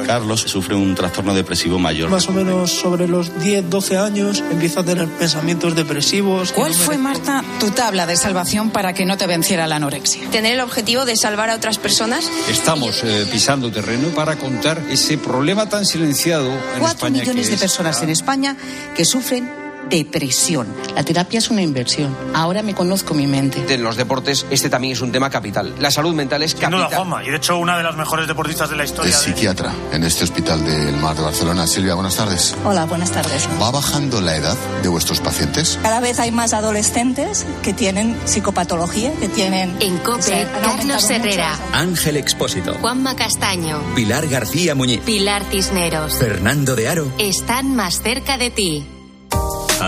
[0.06, 2.08] Carlos sufre un trastorno depresivo mayor.
[2.08, 6.52] Más o menos sobre los 10, 12 años empieza a tener pensamientos depresivos.
[6.52, 10.30] ¿Cuál fue, Marta, tu tabla de salvación para que no te venciera la anorexia?
[10.30, 12.24] Tener el objetivo de salvar a otras personas.
[12.48, 17.20] Estamos eh, pisando terreno para contar ese problema tan silenciado en Cuatro España.
[17.20, 18.56] millones que de personas en España
[18.96, 19.61] que sufren
[19.92, 20.66] depresión.
[20.96, 22.16] La terapia es una inversión.
[22.34, 23.62] Ahora me conozco mi mente.
[23.66, 25.74] De los deportes, este también es un tema capital.
[25.78, 26.86] La salud mental es capital.
[26.86, 27.22] Juanma.
[27.22, 29.10] Y de hecho, una de las mejores deportistas de la historia.
[29.10, 31.66] Es psiquiatra en este hospital del Mar de Barcelona.
[31.66, 32.56] Silvia, buenas tardes.
[32.64, 33.46] Hola, buenas tardes.
[33.60, 35.78] ¿Va bajando la edad de vuestros pacientes?
[35.82, 39.76] Cada vez hay más adolescentes que tienen psicopatología, que tienen...
[39.80, 42.74] En COPE, Carlos Herrera, Ángel Expósito.
[42.80, 45.00] Juanma Castaño, Pilar García Muñiz.
[45.00, 46.18] Pilar Cisneros.
[46.18, 47.12] Fernando de Aro.
[47.18, 48.86] Están más cerca de ti.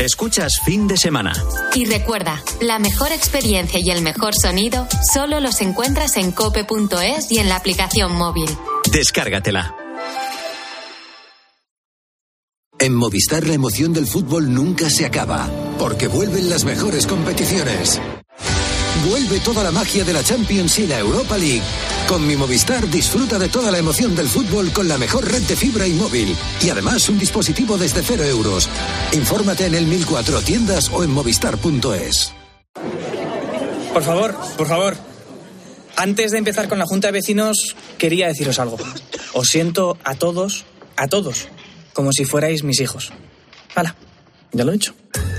[0.00, 1.32] Escuchas fin de semana.
[1.74, 7.38] Y recuerda, la mejor experiencia y el mejor sonido solo los encuentras en cope.es y
[7.38, 8.48] en la aplicación móvil.
[8.90, 9.76] Descárgatela.
[12.78, 18.00] En Movistar la emoción del fútbol nunca se acaba, porque vuelven las mejores competiciones.
[19.06, 21.62] Vuelve toda la magia de la Champions y la Europa League.
[22.10, 25.54] Con mi Movistar disfruta de toda la emoción del fútbol con la mejor red de
[25.54, 26.36] fibra y móvil.
[26.60, 28.68] Y además un dispositivo desde cero euros.
[29.12, 32.32] Infórmate en el 1004 tiendas o en movistar.es.
[33.92, 34.96] Por favor, por favor.
[35.94, 38.78] Antes de empezar con la Junta de Vecinos, quería deciros algo.
[39.32, 40.64] Os siento a todos,
[40.96, 41.46] a todos,
[41.92, 43.12] como si fuerais mis hijos.
[43.76, 43.94] Hala,
[44.50, 44.96] ya lo he dicho.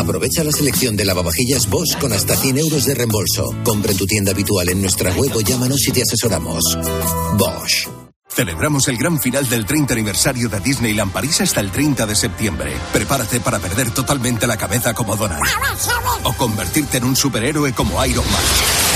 [0.00, 3.54] Aprovecha la selección de lavavajillas Bosch con hasta 100 euros de reembolso.
[3.62, 6.64] Compra en tu tienda habitual en nuestra web o llámanos y te asesoramos.
[7.36, 7.86] Bosch.
[8.26, 12.72] Celebramos el gran final del 30 aniversario de Disneyland París hasta el 30 de septiembre.
[12.94, 15.42] Prepárate para perder totalmente la cabeza como Donald.
[16.24, 18.89] O convertirte en un superhéroe como Iron Man.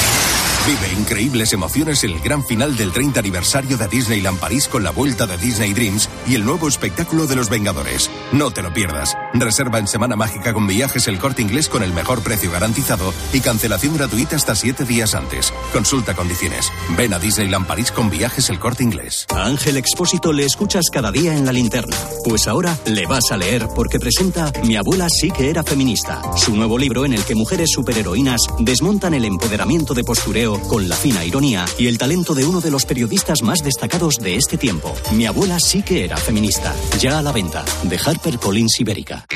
[0.66, 5.26] Vive increíbles emociones el gran final del 30 aniversario de Disneyland París con la vuelta
[5.26, 8.10] de Disney Dreams y el nuevo espectáculo de los Vengadores.
[8.32, 9.14] No te lo pierdas.
[9.34, 13.40] Reserva en Semana Mágica con viajes el corte inglés con el mejor precio garantizado y
[13.40, 15.52] cancelación gratuita hasta 7 días antes.
[15.74, 16.72] Consulta condiciones.
[16.96, 19.26] Ven a Disneyland París con viajes el corte inglés.
[19.34, 21.98] A Ángel Expósito le escuchas cada día en la linterna.
[22.24, 26.56] Pues ahora le vas a leer porque presenta Mi abuela sí que era feminista, su
[26.56, 31.24] nuevo libro en el que mujeres superheroínas desmontan el empoderamiento de postureo con la fina
[31.24, 34.94] ironía y el talento de uno de los periodistas más destacados de este tiempo.
[35.12, 36.74] Mi abuela sí que era feminista.
[37.00, 39.26] Ya a la venta de Harper Collins Ibérica.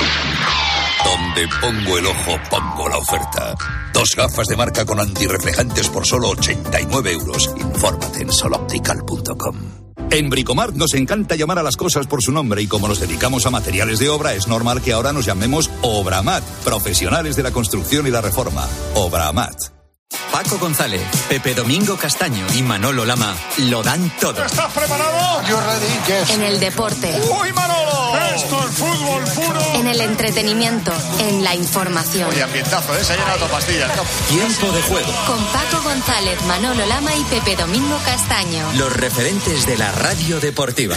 [1.05, 3.55] Donde pongo el ojo, pongo la oferta.
[3.93, 7.51] Dos gafas de marca con antirreflejantes por solo 89 euros.
[7.57, 9.57] Infórmate en soloptical.com.
[10.11, 13.45] En Bricomart nos encanta llamar a las cosas por su nombre y como nos dedicamos
[13.45, 18.07] a materiales de obra, es normal que ahora nos llamemos Obramat, profesionales de la construcción
[18.07, 18.67] y la reforma.
[18.95, 19.78] Obramat.
[20.33, 24.45] Paco González, Pepe Domingo Castaño y Manolo Lama lo dan todo.
[24.45, 25.43] ¿Estás preparado?
[25.49, 27.21] Yo ready, En el deporte.
[27.41, 28.17] ¡Uy, Manolo!
[28.35, 29.61] Esto es fútbol puro.
[29.75, 32.31] En el entretenimiento, en la información.
[32.31, 33.05] Oye, ambientazo, ¿eh?
[33.05, 33.91] Se ha llenado pastillas.
[34.29, 35.13] Tiempo de juego.
[35.27, 38.65] Con Paco González, Manolo Lama y Pepe Domingo Castaño.
[38.77, 40.97] Los referentes de la radio deportiva.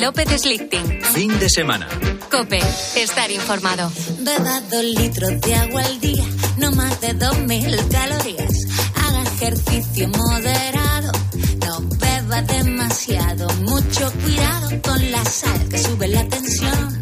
[0.00, 1.02] López Slichting.
[1.12, 1.86] Fin de semana.
[2.30, 2.58] Cope,
[2.96, 3.92] estar informado.
[4.20, 6.24] Beba dos litros de agua al día,
[6.56, 8.54] no más de dos mil calorías.
[8.94, 11.12] Haga ejercicio moderado,
[11.66, 13.46] no beba demasiado.
[13.64, 17.00] Mucho cuidado con la sal que sube la tensión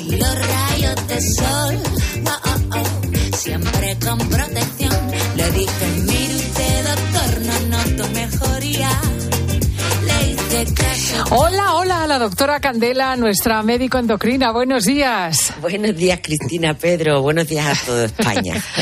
[0.00, 1.82] y los rayos de sol.
[2.26, 4.96] Oh, oh, oh, siempre con protección.
[5.36, 9.19] Le dije, mire usted, doctor, no noto mejoría.
[11.30, 14.52] Hola, hola, la doctora Candela, nuestra médico endocrina.
[14.52, 15.54] Buenos días.
[15.62, 17.22] Buenos días, Cristina, Pedro.
[17.22, 18.62] Buenos días a toda España.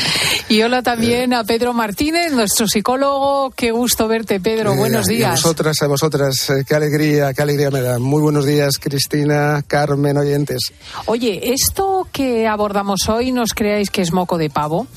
[0.49, 3.51] Y hola también a Pedro Martínez, nuestro psicólogo.
[3.51, 4.75] Qué gusto verte, Pedro.
[4.75, 5.31] Buenos y A días.
[5.43, 6.49] vosotras, a vosotras.
[6.49, 7.99] eh, qué alegría, qué alegría me da.
[7.99, 10.73] Muy buenos días, Cristina, Carmen, oyentes.
[11.05, 14.87] Oye, esto que abordamos hoy, no os creáis que es moco de pavo.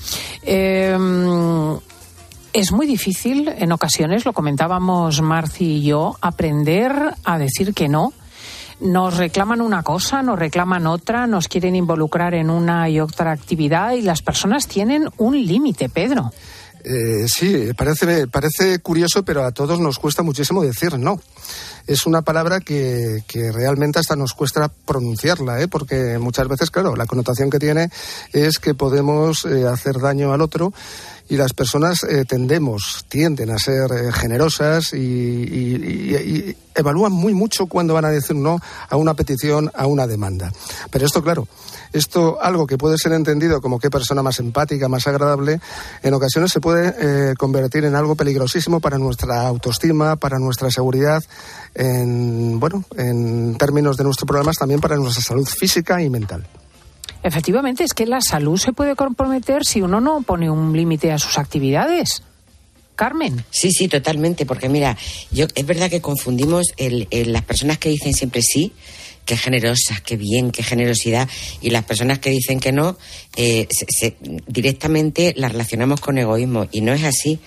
[0.43, 0.97] Eh,
[2.53, 6.93] es muy difícil en ocasiones, lo comentábamos Marci y yo, aprender
[7.25, 8.13] a decir que no.
[8.81, 13.93] Nos reclaman una cosa, nos reclaman otra, nos quieren involucrar en una y otra actividad
[13.93, 16.33] y las personas tienen un límite, Pedro.
[16.85, 21.21] Eh, sí, parece, parece curioso, pero a todos nos cuesta muchísimo decir no.
[21.87, 25.69] Es una palabra que, que realmente hasta nos cuesta pronunciarla, ¿eh?
[25.69, 27.89] porque muchas veces, claro, la connotación que tiene
[28.33, 30.73] es que podemos eh, hacer daño al otro
[31.33, 37.95] y las personas eh, tendemos, tienden a ser eh, generosas y, evalúan muy mucho cuando
[37.95, 38.59] van a decir no
[38.91, 40.53] a una petición, a una demanda.
[40.91, 41.49] Pero esto, claro,
[41.95, 45.59] esto algo que puede ser entendido como qué persona más empática, más agradable,
[46.03, 51.23] en ocasiones se puede eh, convertir en algo peligrosísimo para nuestra autoestima, para nuestra seguridad,
[51.75, 56.47] en bueno, en términos de nuestros problemas también para nuestra salud física y mental.
[57.23, 61.19] Efectivamente, es que la salud se puede comprometer si uno no pone un límite a
[61.19, 62.23] sus actividades.
[62.97, 63.45] Carmen.
[63.51, 64.97] Sí, sí, totalmente, porque mira,
[65.31, 68.73] yo es verdad que confundimos el, las personas que dicen siempre sí,
[69.25, 71.29] qué generosas, qué bien, qué generosidad,
[71.61, 72.99] y las personas que dicen que no,
[73.37, 74.17] eh, se- se-
[74.47, 77.39] directamente las relacionamos con egoísmo, y no es así.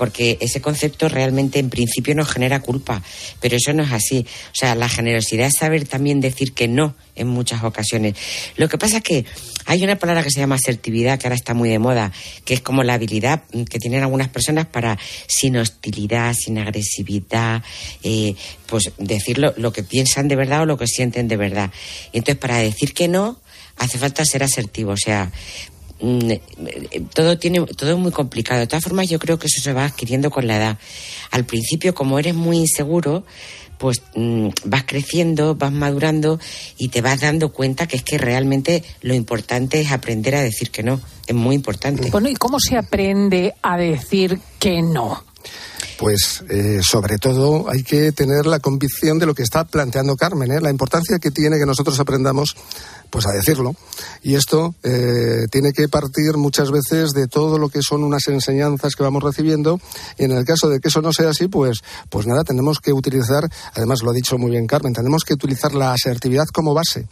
[0.00, 3.02] Porque ese concepto realmente en principio nos genera culpa,
[3.38, 4.24] pero eso no es así.
[4.46, 8.14] O sea, la generosidad es saber también decir que no en muchas ocasiones.
[8.56, 9.26] Lo que pasa es que
[9.66, 12.12] hay una palabra que se llama asertividad, que ahora está muy de moda,
[12.46, 17.62] que es como la habilidad que tienen algunas personas para, sin hostilidad, sin agresividad,
[18.02, 18.34] eh,
[18.68, 21.70] pues decir lo, que piensan de verdad o lo que sienten de verdad.
[22.10, 23.38] Y entonces, para decir que no,
[23.80, 24.92] hace falta ser asertivo.
[24.92, 25.30] O sea,
[27.12, 29.84] todo tiene todo es muy complicado de todas formas yo creo que eso se va
[29.84, 30.78] adquiriendo con la edad
[31.30, 33.24] al principio como eres muy inseguro
[33.78, 36.40] pues mm, vas creciendo vas madurando
[36.78, 40.70] y te vas dando cuenta que es que realmente lo importante es aprender a decir
[40.70, 45.22] que no es muy importante Bueno, ¿y cómo se aprende a decir que no?
[45.98, 50.50] Pues eh, sobre todo hay que tener la convicción de lo que está planteando Carmen,
[50.50, 50.60] ¿eh?
[50.60, 52.56] la importancia que tiene que nosotros aprendamos
[53.10, 53.74] pues a decirlo.
[54.22, 58.94] Y esto eh, tiene que partir muchas veces de todo lo que son unas enseñanzas
[58.94, 59.80] que vamos recibiendo.
[60.18, 62.92] Y en el caso de que eso no sea así, pues, pues nada, tenemos que
[62.92, 67.06] utilizar, además lo ha dicho muy bien Carmen, tenemos que utilizar la asertividad como base.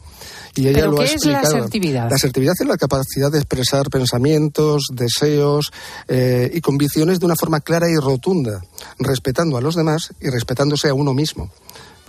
[0.54, 1.56] Y ella ¿Pero lo ha qué es la explicado.
[1.56, 2.10] asertividad?
[2.10, 5.70] La asertividad es la capacidad de expresar pensamientos, deseos
[6.08, 8.60] eh, y convicciones de una forma clara y rotunda,
[8.98, 11.50] respetando a los demás y respetándose a uno mismo.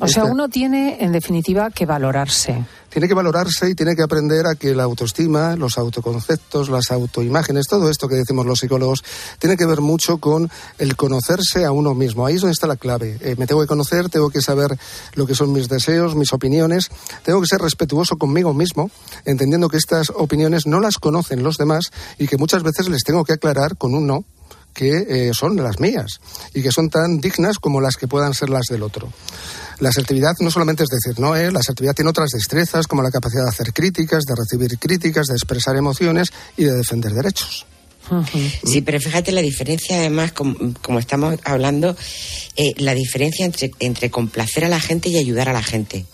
[0.01, 2.63] O sea, Esta- uno tiene, en definitiva, que valorarse.
[2.89, 7.67] tiene que valorarse y tiene que aprender a que la autoestima, los autoconceptos, las autoimágenes,
[7.67, 9.03] todo esto que decimos los psicólogos,
[9.39, 12.25] tiene que ver mucho con el conocerse a uno mismo.
[12.25, 13.17] Ahí es donde está la clave.
[13.21, 14.77] Eh, me tengo que conocer, tengo que saber
[15.15, 16.89] lo que son mis deseos, mis opiniones,
[17.23, 18.89] tengo que ser respetuoso conmigo mismo,
[19.25, 23.23] entendiendo que estas opiniones no las conocen los demás y que muchas veces les tengo
[23.25, 24.23] que aclarar con un no
[24.73, 26.21] que eh, son las mías
[26.53, 29.09] y que son tan dignas como las que puedan ser las del otro.
[29.79, 31.51] La asertividad no solamente es decir no, ¿eh?
[31.51, 35.35] la asertividad tiene otras destrezas como la capacidad de hacer críticas, de recibir críticas, de
[35.35, 37.65] expresar emociones y de defender derechos.
[38.63, 41.95] Sí, pero fíjate la diferencia, además, como, estamos hablando,
[42.55, 46.05] eh, la diferencia entre, entre complacer a la gente y ayudar a la gente.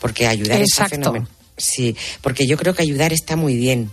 [0.00, 1.28] Porque ayudar es fenómeno.
[1.56, 3.90] Sí, porque yo creo que ayudar está muy bien.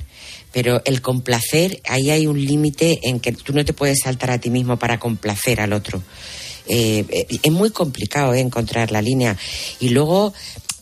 [0.53, 4.39] Pero el complacer, ahí hay un límite en que tú no te puedes saltar a
[4.39, 6.01] ti mismo para complacer al otro.
[6.67, 9.37] Eh, eh, es muy complicado encontrar la línea.
[9.79, 10.33] Y luego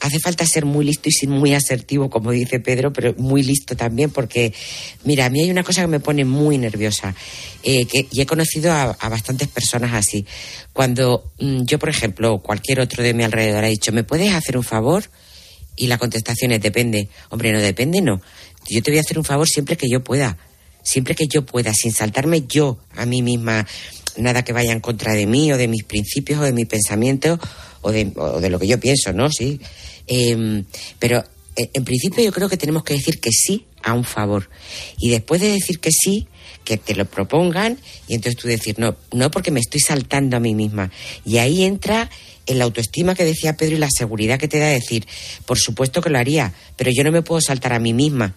[0.06, 3.76] hace falta ser muy listo y ser muy asertivo, como dice Pedro, pero muy listo
[3.76, 4.54] también, porque,
[5.04, 7.16] mira, a mí hay una cosa que me pone muy nerviosa,
[7.64, 10.26] eh, que, y he conocido a, bastantes personas así.
[10.74, 14.34] Cuando mm, yo, por ejemplo, o cualquier otro de mi alrededor ha dicho, ¿me puedes
[14.34, 15.06] hacer un favor?
[15.76, 17.10] Y la contestación es, depende.
[17.30, 18.22] Hombre, no depende, no.
[18.70, 20.38] Yo te voy a hacer un favor siempre que yo pueda.
[20.84, 23.66] Siempre que yo pueda, sin saltarme yo a mí misma
[24.18, 27.40] nada que vaya en contra de mí o de mis principios o de mi pensamiento
[27.82, 29.30] o de, o de lo que yo pienso, ¿no?
[29.30, 29.60] Sí.
[30.08, 30.66] Em,
[31.00, 31.24] pero
[31.56, 34.50] eh, en principio yo creo que tenemos que decir que sí a un favor.
[34.98, 36.28] Y después de decir que sí,
[36.64, 40.40] que te lo propongan y entonces tú decir, no, no porque me estoy saltando a
[40.40, 40.92] mí misma.
[41.24, 42.10] Y ahí entra
[42.46, 45.08] el autoestima que decía Pedro y la seguridad que te da decir,
[45.46, 48.36] por supuesto que lo haría, pero yo no me puedo saltar a mí misma.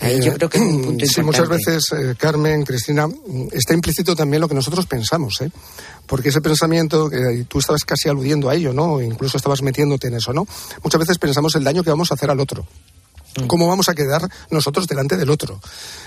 [0.00, 3.08] Yo eh, creo que es un punto sí, muchas veces, eh, Carmen, Cristina,
[3.52, 5.50] está implícito también lo que nosotros pensamos, ¿eh?
[6.06, 9.00] porque ese pensamiento, que tú estabas casi aludiendo a ello, ¿no?
[9.00, 10.46] Incluso estabas metiéndote en eso, ¿no?
[10.82, 12.66] Muchas veces pensamos el daño que vamos a hacer al otro.
[13.36, 13.46] Mm.
[13.46, 15.60] ¿Cómo vamos a quedar nosotros delante del otro?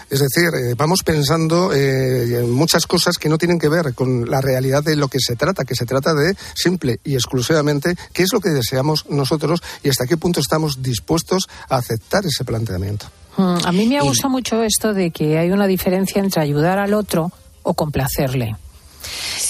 [0.09, 4.29] Es decir, eh, vamos pensando eh, en muchas cosas que no tienen que ver con
[4.29, 8.23] la realidad de lo que se trata, que se trata de simple y exclusivamente qué
[8.23, 13.07] es lo que deseamos nosotros y hasta qué punto estamos dispuestos a aceptar ese planteamiento.
[13.37, 16.93] Mm, a mí me gusta mucho esto de que hay una diferencia entre ayudar al
[16.93, 17.31] otro
[17.63, 18.55] o complacerle.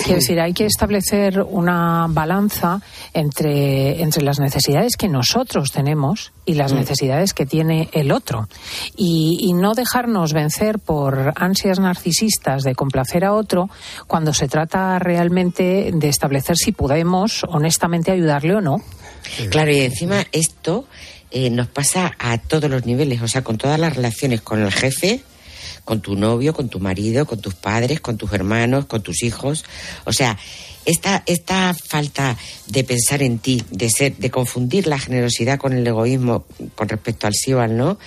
[0.03, 2.81] Quiero decir, hay que establecer una balanza
[3.13, 6.75] entre, entre las necesidades que nosotros tenemos y las mm.
[6.75, 8.47] necesidades que tiene el otro.
[8.95, 13.69] Y, y, no dejarnos vencer por ansias narcisistas de complacer a otro
[14.07, 18.77] cuando se trata realmente de establecer si podemos honestamente ayudarle o no.
[19.49, 20.85] Claro, y encima esto
[21.31, 24.71] eh, nos pasa a todos los niveles, o sea, con todas las relaciones con el
[24.71, 25.21] jefe,
[25.83, 29.65] con tu novio, con tu marido, con tus padres, con tus hermanos, con tus hijos.
[30.05, 30.37] O sea,
[30.85, 35.85] esta, esta falta de pensar en ti, de ser, de confundir la generosidad con el
[35.85, 37.97] egoísmo con respecto al sí o al no,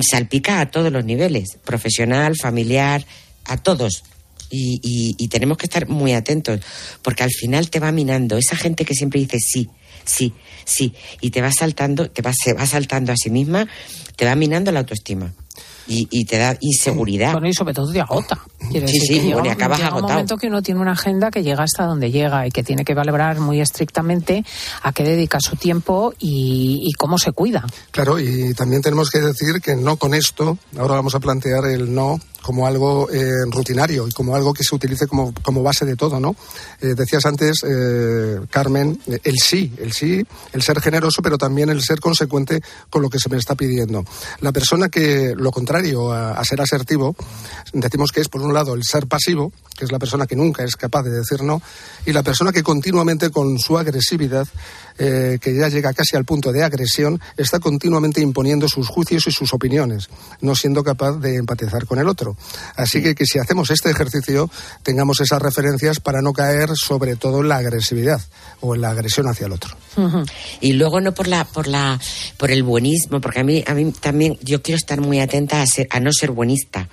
[0.00, 3.06] salpica a todos los niveles, profesional, familiar,
[3.44, 4.04] a todos.
[4.50, 6.60] Y, y, tenemos que estar muy atentos,
[7.00, 8.36] porque al final te va minando.
[8.36, 9.70] Esa gente que siempre dice sí,
[10.04, 10.32] sí,
[10.64, 13.66] sí, y te va saltando, te va, se va saltando a sí misma,
[14.16, 15.32] te va minando la autoestima
[15.86, 17.32] y, te da inseguridad.
[17.32, 18.38] Bueno, y sobre todo te agota.
[18.70, 21.84] sí, sí, y acabas llega un momento que uno tiene una agenda que llega hasta
[21.84, 24.44] donde llega y que tiene que valorar muy estrictamente
[24.82, 27.66] a qué dedica su tiempo y, cómo se cuida.
[27.90, 31.92] Claro, y también tenemos que decir que no con esto, ahora vamos a plantear el
[31.92, 35.96] no como algo eh, rutinario y como algo que se utilice como, como base de
[35.96, 36.34] todo, ¿no?
[36.80, 41.82] Eh, decías antes, eh, Carmen, el sí, el sí, el ser generoso, pero también el
[41.82, 44.04] ser consecuente con lo que se me está pidiendo.
[44.40, 47.14] La persona que, lo contrario a, ser asertivo,
[47.72, 50.64] decimos que es, por un lado, el ser pasivo, que es la persona que nunca
[50.64, 51.62] es capaz de decir no,
[52.04, 54.48] y la persona que continuamente con su agresividad
[54.98, 59.32] eh, que ya llega casi al punto de agresión, está continuamente imponiendo sus juicios y
[59.32, 62.31] sus opiniones, no siendo capaz de empatizar con el otro.
[62.76, 64.50] Así que, que si hacemos este ejercicio,
[64.82, 68.20] tengamos esas referencias para no caer sobre todo en la agresividad
[68.60, 69.76] o en la agresión hacia el otro.
[70.60, 72.00] Y luego no por la, por la,
[72.36, 75.64] por el buenismo, porque a mí, a mí también yo quiero estar muy atenta a,
[75.90, 76.88] a no ser buenista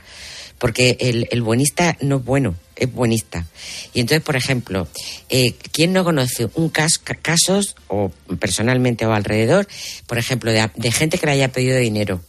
[0.60, 3.46] porque el, el buenista no es bueno, es buenista.
[3.94, 4.88] Y entonces, por ejemplo,
[5.30, 9.68] eh, ¿quién no conoce un caso, casos, o personalmente o alrededor,
[10.06, 12.22] por ejemplo, de, de gente que le haya pedido dinero?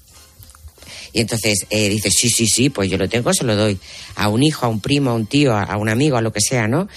[1.13, 3.79] Y entonces eh, dice, sí, sí, sí, pues yo lo tengo, se lo doy
[4.17, 6.33] a un hijo, a un primo, a un tío, a, a, un amigo, a lo
[6.33, 6.89] que sea, ¿no?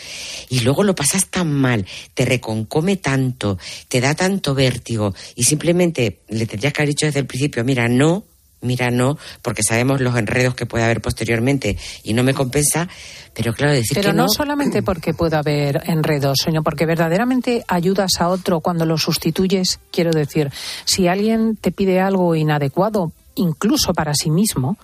[0.49, 3.57] Y luego lo pasas tan mal, te reconcome tanto,
[3.87, 7.87] te da tanto vértigo y simplemente le tendrías que haber dicho desde el principio, mira,
[7.87, 8.25] no,
[8.63, 12.87] mira, no, porque sabemos los enredos que puede haber posteriormente y no me compensa,
[13.33, 14.29] pero claro, decir pero que no...
[14.29, 20.11] solamente porque pueda haber enredos, sino porque verdaderamente ayudas a otro cuando lo sustituyes, quiero
[20.11, 20.49] decir,
[20.85, 24.77] si alguien te pide algo inadecuado, incluso para sí mismo,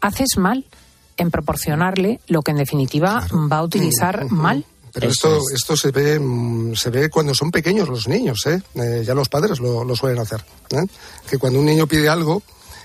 [0.00, 0.66] haces mal
[1.16, 4.64] en proporcionarle lo que en definitiva va a utilizar mal.
[4.92, 8.60] Pero esto, esto se ve mm, se ve cuando son pequeños los niños, ¿eh?
[8.74, 10.44] eh ya los padres lo, suelen hacer.
[10.70, 10.86] ¿eh?
[11.28, 12.42] Que cuando un niño pide algo,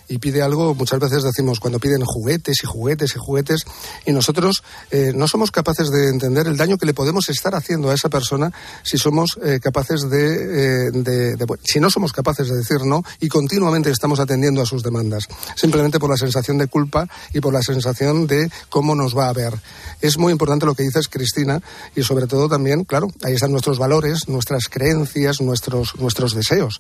[0.07, 3.65] y pide algo, muchas veces decimos cuando piden juguetes y juguetes y juguetes,
[4.05, 7.89] y nosotros eh, no somos capaces de entender el daño que le podemos estar haciendo
[7.89, 8.51] a esa persona
[8.83, 13.89] si somos eh, capaces de, de, si no somos capaces de decir no y continuamente
[13.91, 18.27] estamos atendiendo a sus demandas, simplemente por la sensación de culpa y por la sensación
[18.27, 19.53] de cómo nos va a ver.
[20.01, 21.61] Es muy importante lo que dices, Cristina,
[21.95, 26.79] y sobre todo también, claro, ahí están nuestros valores, nuestras creencias, nuestros, nuestros deseos,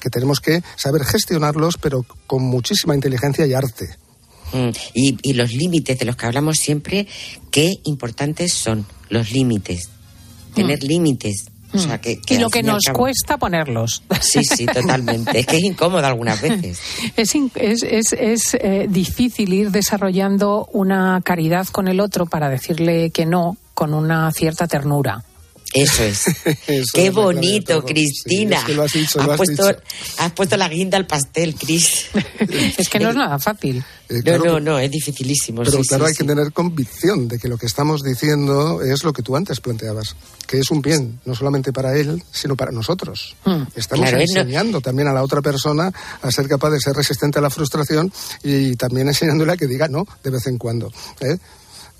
[0.00, 3.96] que tenemos que saber gestionarlos, pero con muchísima inteligencia y arte.
[4.52, 7.06] Mm, y, los límites de los que hablamos siempre,
[7.50, 9.88] qué importantes son los límites.
[10.54, 10.86] Tener mm.
[10.86, 11.46] límites.
[11.74, 14.02] O sea, que, y lo que nos cuesta ponerlos.
[14.20, 15.38] Sí, sí, totalmente.
[15.38, 16.78] es que es incómodo algunas veces.
[17.16, 23.24] Es, es, es, eh, difícil ir desarrollando una caridad con el otro para decirle que
[23.24, 25.24] no con una cierta ternura.
[25.72, 26.24] Eso es.
[26.92, 28.58] Qué bonito, Cristina.
[30.18, 32.06] has, puesto, la guinda al pastel, Cris.
[32.76, 33.82] es que no es nada fácil.
[34.08, 35.62] Eh, no, no, no, es dificilísimo.
[35.62, 39.22] Pero claro, hay que tener convicción de que lo que estamos diciendo es lo que
[39.22, 40.14] tú antes planteabas,
[40.46, 43.34] que es un bien, no solamente para él, sino para nosotros.
[43.44, 43.62] Hmm.
[43.74, 47.50] Estamos enseñando también a la otra persona a ser capaz de ser resistente a la
[47.50, 48.12] frustración
[48.42, 50.92] y también enseñándole a que diga no de vez en cuando.
[51.20, 51.38] ¿eh?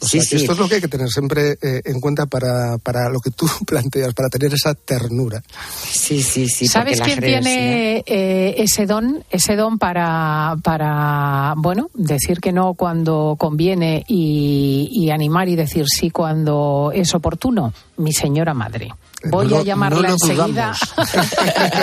[0.02, 3.20] Sí, Esto es lo que hay que tener siempre eh, en cuenta para, para lo
[3.20, 5.42] que tú planteas, para tener esa ternura.
[5.78, 6.66] Sí, sí, sí.
[6.66, 13.36] ¿Sabes quién tiene eh, ese don, ese don para, para, bueno, decir que no cuando
[13.38, 17.72] conviene y, y animar y decir sí cuando es oportuno?
[18.02, 18.92] Mi señora madre.
[19.30, 20.72] Voy a llamarla enseguida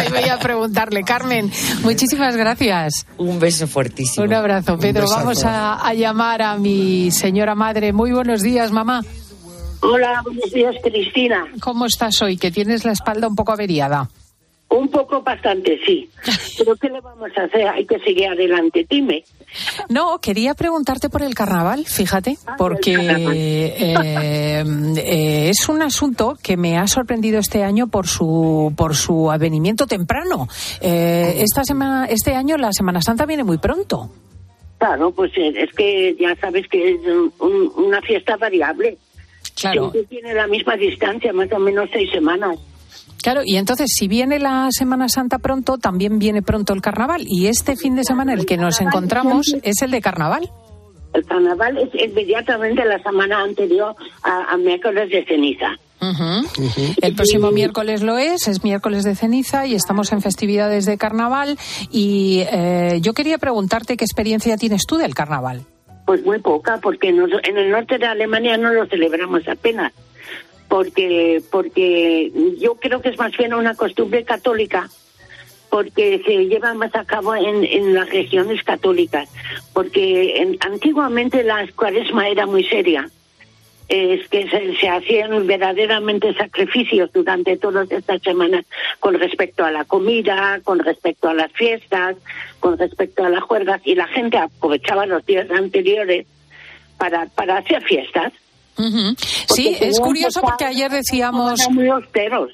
[0.06, 1.04] y voy a preguntarle.
[1.04, 1.50] Carmen,
[1.82, 3.06] muchísimas gracias.
[3.18, 4.26] Un beso fuertísimo.
[4.26, 5.08] Un abrazo, Pedro.
[5.08, 7.94] Vamos a, llamar a mi señora madre.
[7.94, 9.02] Muy buenos días, mamá.
[9.80, 11.46] Hola, buenos días, Cristina.
[11.62, 12.36] ¿Cómo estás hoy?
[12.36, 14.10] Que tienes la espalda un poco averiada.
[14.80, 16.10] Un poco bastante, sí.
[16.58, 17.68] Pero ¿qué le vamos a hacer?
[17.68, 18.86] Hay que seguir adelante.
[18.90, 19.26] Dime.
[19.90, 24.64] No, quería preguntarte por el carnaval, fíjate, ah, porque eh,
[24.98, 29.86] eh, es un asunto que me ha sorprendido este año por su por su avenimiento
[29.86, 30.48] temprano.
[30.80, 34.10] Eh, esta semana, este año la Semana Santa viene muy pronto.
[34.78, 37.02] Claro, pues es que ya sabes que es
[37.40, 38.98] una fiesta variable.
[39.60, 39.92] Claro.
[40.08, 42.58] tiene la misma distancia, más o menos seis semanas.
[43.22, 47.26] Claro, y entonces si viene la Semana Santa pronto, también viene pronto el carnaval.
[47.28, 50.50] Y este fin de semana el que nos encontramos es el de carnaval.
[51.14, 55.78] El carnaval es inmediatamente la semana anterior a, miércoles de ceniza.
[57.02, 61.58] El próximo miércoles lo es, es miércoles de ceniza y estamos en festividades de carnaval.
[61.92, 65.64] Y eh, yo quería preguntarte qué experiencia tienes tú del carnaval.
[66.06, 69.92] Pues muy poca, porque en el norte de Alemania no lo celebramos apenas
[70.70, 74.88] porque, porque yo creo que es más bien una costumbre católica,
[75.70, 79.30] porque se lleva más a cabo en, en las regiones católicas,
[79.74, 83.10] porque antiguamente la cuaresma era muy seria.
[83.88, 88.66] Es que se, hacían verdaderamente sacrificios durante todas estas semanas
[89.00, 92.16] con respecto a la comida, con respecto a las fiestas,
[92.60, 96.28] con respecto a las juergas, y la gente aprovechaba los días anteriores
[97.00, 98.32] para, para hacer fiestas.
[99.48, 101.60] Sí, es curioso porque ayer decíamos...
[101.70, 102.50] Muy austeros.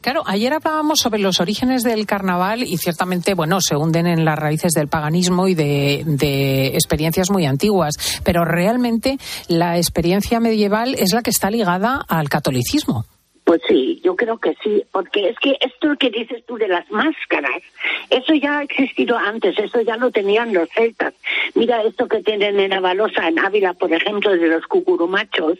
[0.00, 4.38] Claro, ayer hablábamos sobre los orígenes del carnaval y ciertamente, bueno, se hunden en las
[4.38, 9.18] raíces del paganismo y de, de, experiencias muy antiguas, pero realmente
[9.48, 13.04] la experiencia medieval es la que está ligada al catolicismo.
[13.50, 16.88] Pues sí, yo creo que sí, porque es que esto que dices tú de las
[16.88, 17.60] máscaras,
[18.08, 21.14] eso ya ha existido antes, eso ya lo tenían los celtas.
[21.56, 25.58] Mira esto que tienen en Avalosa, en Ávila, por ejemplo, de los cucurumachos,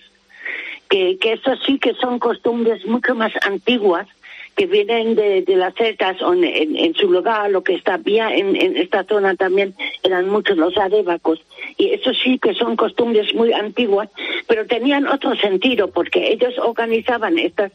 [0.89, 4.07] que, que eso sí que son costumbres mucho más antiguas
[4.55, 9.03] que vienen de, las celtas o en, su lugar, lo que está en, en, esta
[9.03, 9.75] zona también
[10.05, 11.41] eran muchos los adébacos.
[11.81, 14.11] Y eso sí que son costumbres muy antiguas,
[14.47, 17.73] pero tenían otro sentido, porque ellos organizaban estas,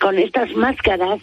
[0.00, 1.20] con estas máscaras,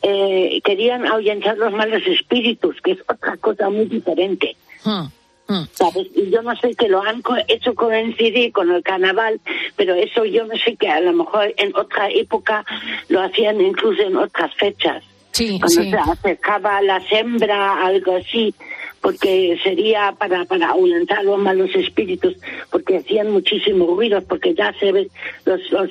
[0.00, 4.54] eh, querían ahuyentar los malos espíritus, que es otra cosa muy diferente.
[4.84, 5.06] Hmm.
[5.48, 5.64] Hmm.
[5.72, 6.06] ¿Sabes?
[6.14, 9.40] Y yo no sé que lo han hecho coincidir con el carnaval,
[9.74, 12.64] pero eso yo no sé que a lo mejor en otra época
[13.08, 15.02] lo hacían incluso en otras fechas.
[15.32, 18.54] Sí, Cuando se acercaba la sembra, algo así
[19.00, 22.36] porque sería para, para ahuyentar los malos espíritus,
[22.70, 25.08] porque hacían muchísimo ruido, porque ya se ven
[25.44, 25.90] los, los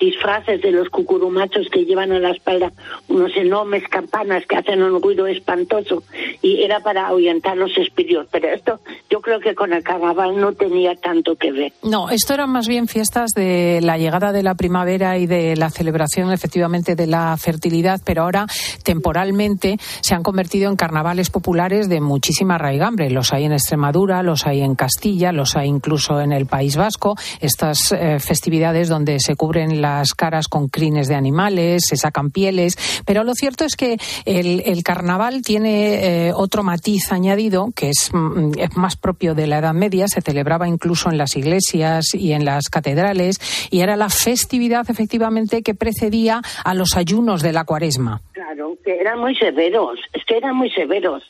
[0.00, 2.72] disfraces de los cucurumachos que llevan a la espalda
[3.08, 6.02] unos enormes campanas que hacen un ruido espantoso,
[6.42, 8.26] y era para ahuyentar los espíritus.
[8.30, 11.72] Pero esto yo creo que con el carnaval no tenía tanto que ver.
[11.82, 15.70] No, esto eran más bien fiestas de la llegada de la primavera y de la
[15.70, 18.46] celebración efectivamente de la fertilidad, pero ahora
[18.82, 23.10] temporalmente se han convertido en carnavales populares de muchísima muchísima raigambre.
[23.10, 27.14] Los hay en Extremadura, los hay en Castilla, los hay incluso en el País Vasco.
[27.40, 32.76] Estas eh, festividades donde se cubren las caras con crines de animales, se sacan pieles.
[33.04, 38.52] Pero lo cierto es que el, carnaval tiene eh, otro matiz añadido que es, mm,
[38.58, 40.08] es más propio de la Edad Media.
[40.08, 43.38] Se celebraba incluso en las iglesias y en las catedrales
[43.70, 48.22] y era la festividad efectivamente que precedía a los ayunos de la cuaresma.
[48.32, 51.22] Claro, que eran muy severos, es que eran muy severos.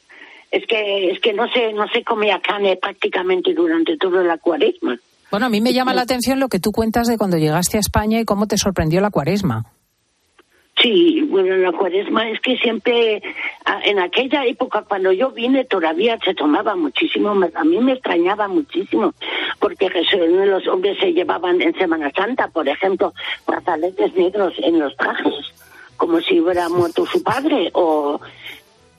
[0.50, 4.98] Es que es que no se no se comía carne prácticamente durante toda la cuaresma.
[5.30, 7.80] Bueno, a mí me llama la atención lo que tú cuentas de cuando llegaste a
[7.80, 9.64] España y cómo te sorprendió la cuaresma.
[10.80, 13.20] Sí, bueno, la cuaresma es que siempre,
[13.82, 19.12] en aquella época cuando yo vine todavía se tomaba muchísimo, a mí me extrañaba muchísimo,
[19.58, 23.12] porque los hombres se llevaban en Semana Santa, por ejemplo,
[23.44, 25.34] brazaletes negros en los trajes,
[25.96, 28.20] como si hubiera muerto su padre, o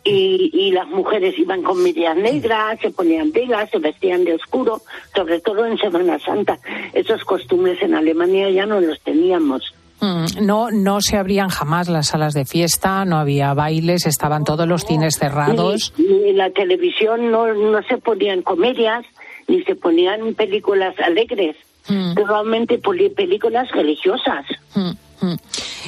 [0.09, 4.81] y, y, las mujeres iban con medias negras, se ponían velas, se vestían de oscuro,
[5.15, 6.59] sobre todo en Semana Santa.
[6.93, 9.73] Esos costumbres en Alemania ya no los teníamos.
[10.01, 14.67] Mm, no, no se abrían jamás las salas de fiesta, no había bailes, estaban todos
[14.67, 15.93] los cines cerrados.
[15.97, 19.05] Ni, en la televisión no, no se ponían comedias,
[19.47, 21.57] ni se ponían películas alegres,
[21.87, 22.15] mm.
[22.15, 24.45] realmente películas religiosas.
[24.75, 24.91] Mm,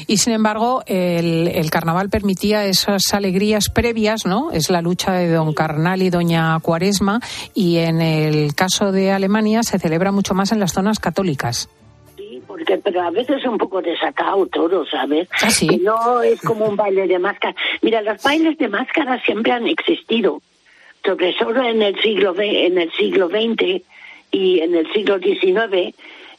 [0.07, 4.51] y sin embargo, el, el, carnaval permitía esas alegrías previas, ¿no?
[4.51, 7.21] Es la lucha de don Carnal y doña Cuaresma,
[7.53, 11.69] y en el caso de Alemania se celebra mucho más en las zonas católicas
[12.51, 15.29] porque pero a veces es un poco desatado todo, ¿sabes?
[15.41, 17.55] ¿Ah, que no es como un baile de máscara.
[17.81, 20.41] Mira, los bailes de máscara siempre han existido,
[21.05, 23.83] sobre todo en el siglo en el siglo XX
[24.31, 25.93] y en el siglo XIX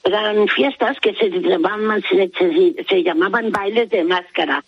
[0.05, 4.65] eran fiestas que se llamaban, se, llamaban bailes de máscara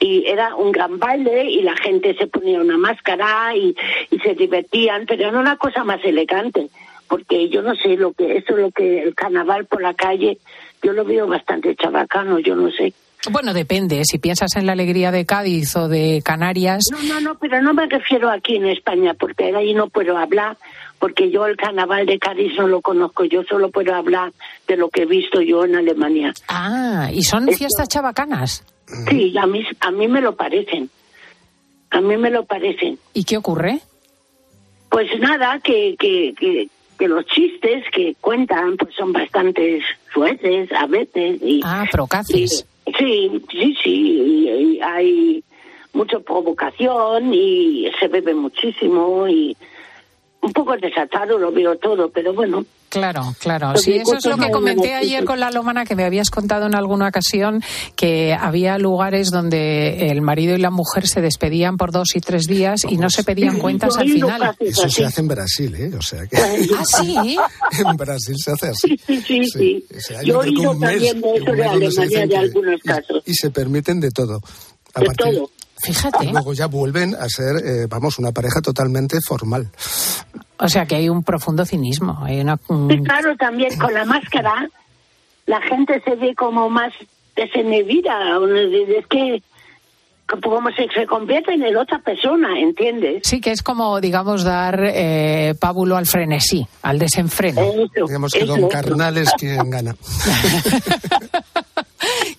[0.00, 3.76] y era un gran baile y la gente se ponía una máscara y,
[4.10, 6.68] y se divertían, pero era una cosa más elegante,
[7.08, 10.38] porque yo no sé lo que eso lo que el carnaval por la calle
[10.82, 12.92] yo lo veo bastante chabacano, yo no sé.
[13.30, 14.04] Bueno, depende.
[14.04, 16.86] Si piensas en la alegría de Cádiz o de Canarias.
[16.90, 20.56] No, no, no, pero no me refiero aquí en España, porque ahí no puedo hablar,
[21.02, 23.24] porque yo el carnaval de Cádiz no lo conozco.
[23.24, 24.32] Yo solo puedo hablar
[24.68, 26.32] de lo que he visto yo en Alemania.
[26.46, 28.64] Ah, ¿y son fiestas chabacanas?
[29.10, 30.90] Sí, a mí, a mí me lo parecen.
[31.90, 33.00] A mí me lo parecen.
[33.14, 33.80] ¿Y qué ocurre?
[34.90, 39.80] Pues nada, que, que, que que los chistes que cuentan pues son bastante
[40.14, 41.42] sueces a veces.
[41.42, 42.64] Y, ah, procaces.
[42.96, 43.90] sí, sí, sí.
[43.90, 45.42] Y, hay
[45.94, 49.56] mucha provocación y se bebe muchísimo y
[50.42, 53.74] un poco desatado lo veo todo, pero bueno, Claro, claro.
[53.78, 56.74] Sí, eso es lo que comenté ayer con la Lomana, que me habías contado en
[56.74, 57.62] alguna ocasión,
[57.96, 62.42] que había lugares donde el marido y la mujer se despedían por dos y tres
[62.42, 64.54] días y no se pedían cuentas al final.
[64.60, 65.90] Eso se hace en Brasil, ¿eh?
[65.96, 66.36] O sea que...
[66.36, 67.38] ¿Ah, sí?
[67.82, 69.00] en Brasil se hace así.
[69.06, 69.86] Sí, sí, sí.
[70.26, 73.22] Yo he oído también de eso de Alemania de algunos casos.
[73.24, 74.38] Y se permiten de todo.
[74.94, 75.50] de todo.
[75.82, 76.26] Fíjate.
[76.32, 79.68] luego ya vuelven a ser, eh, vamos, una pareja totalmente formal.
[80.58, 82.18] O sea que hay un profundo cinismo.
[82.22, 82.56] Hay una...
[82.56, 84.68] Sí, claro, también con la máscara
[85.46, 86.92] la gente se ve como más
[87.34, 88.14] desenevida.
[88.96, 89.42] Es que
[90.40, 93.22] como se, se convierte en otra persona, ¿entiendes?
[93.24, 97.60] Sí, que es como, digamos, dar eh, pábulo al frenesí, al desenfreno.
[97.94, 99.94] digamos que Don Carnal es quien gana.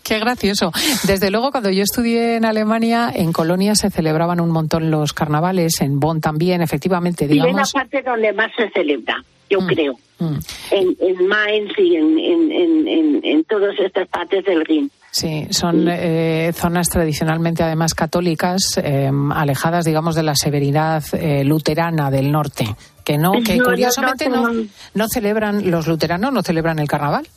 [0.04, 0.72] Qué gracioso.
[1.08, 5.80] Desde luego, cuando yo estudié en Alemania, en Colonia se celebraban un montón los carnavales,
[5.80, 7.47] en Bonn también, efectivamente, digamos.
[7.47, 9.93] Y en la parte donde más se celebra, yo mm, creo.
[10.20, 10.36] Mm.
[10.72, 14.91] En, en, Mainz y en, en, en, todas estas partes del Rin.
[15.12, 22.12] Sí, son eh, zonas tradicionalmente además católicas, eh, alejadas, digamos, de la severidad eh, luterana
[22.12, 22.66] del norte,
[23.06, 24.49] que no, que curiosamente no,
[24.95, 27.28] no celebran los luteranos, no celebran el carnaval.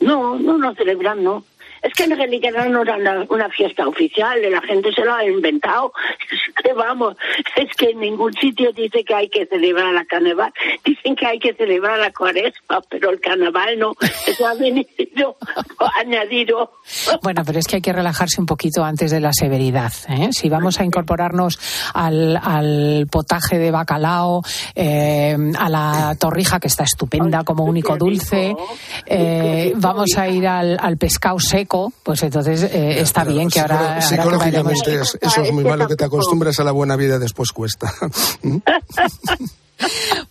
[0.00, 1.44] No, no, no celebran, no.
[1.84, 2.96] Es que en realidad no era
[3.28, 5.92] una, fiesta oficial, la gente se lo ha inventado.
[6.62, 7.14] que vamos,
[7.56, 10.50] es que en ningún sitio dice que hay que celebrar la carnaval.
[10.82, 13.92] Dicen que hay que celebrar la cuaresma, pero el carnaval no.
[14.26, 15.36] Eso ha venido
[16.00, 16.72] añadido.
[17.22, 19.92] Bueno, pero es que hay que relajarse un poquito antes de la severidad.
[20.08, 20.30] ¿eh?
[20.32, 21.58] Si vamos a incorporarnos
[21.92, 24.42] al, potaje de bacalao,
[24.74, 28.56] eh, a la torrija, que está estupenda como único dulce,
[29.04, 34.00] eh, vamos a ir al, al pescado seco pues entonces eh, está bien que ahora.
[34.00, 37.92] Psicológicamente eso es muy malo que te acostumbres a la buena vida después cuesta.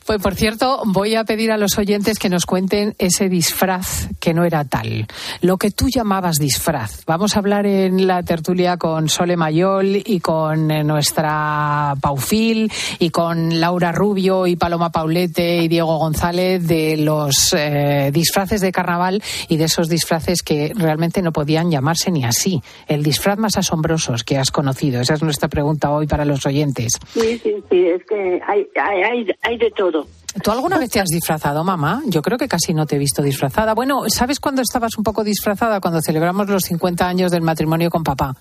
[0.06, 4.34] Pues por cierto, voy a pedir a los oyentes que nos cuenten ese disfraz que
[4.34, 5.08] no era tal,
[5.41, 7.04] lo que tú llamabas disfraz.
[7.06, 13.10] Vamos a hablar en la tertulia con Sole Mayol y con eh, nuestra Paufil y
[13.10, 19.22] con Laura Rubio y Paloma Paulete y Diego González de los eh, disfraces de carnaval
[19.47, 22.62] y de esos disfraces que realmente no podían llamarse ni así.
[22.88, 25.01] El disfraz más asombroso que has conocido.
[25.01, 26.99] Esa es nuestra pregunta hoy para los oyentes.
[27.14, 30.08] Sí, sí, sí, es que hay, hay, hay de todo.
[30.41, 32.02] ¿Tú alguna vez te has disfrazado, mamá?
[32.08, 33.76] Yo creo que casi no te he visto disfrazada.
[33.76, 35.80] Bueno, ¿sabes cuándo estabas un poco disfrazada?
[35.80, 38.36] Cuando celebramos los 50 años del matrimonio con papá.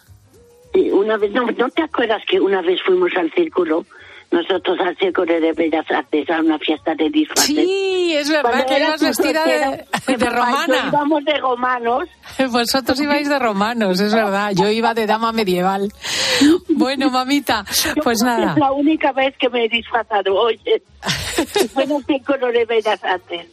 [0.92, 3.84] Una vez, no, ¿no te acuerdas que una vez fuimos al círculo?
[4.33, 7.55] Nosotros al Círculo de Bellas Artes a una fiesta de disfraces.
[7.55, 9.85] Sí, es verdad Cuando que era ibas tu vestida de,
[10.18, 10.89] yo romana.
[10.89, 12.09] Íbamos de romanos.
[12.51, 14.53] Vosotros ibais de romanos, es verdad.
[14.55, 15.93] Yo iba de dama medieval.
[16.70, 17.64] Bueno, mamita,
[18.03, 18.53] pues nada.
[18.53, 20.83] Es la única vez que me he disfrazado, oye.
[21.76, 23.47] En el Círculo de Bellas Artes.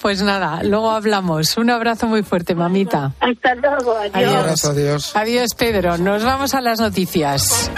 [0.00, 1.56] Pues nada, luego hablamos.
[1.56, 3.12] Un abrazo muy fuerte, mamita.
[3.20, 4.14] Hasta luego, adiós.
[4.14, 4.64] Adiós.
[4.64, 5.16] adiós.
[5.16, 5.96] Adiós, Pedro.
[5.96, 7.70] Nos vamos a las noticias.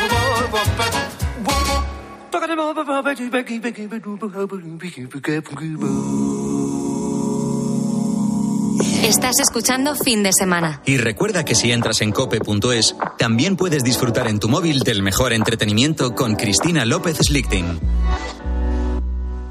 [9.05, 10.83] Estás escuchando fin de semana.
[10.85, 15.33] Y recuerda que si entras en cope.es, también puedes disfrutar en tu móvil del mejor
[15.33, 17.79] entretenimiento con Cristina López Slichting.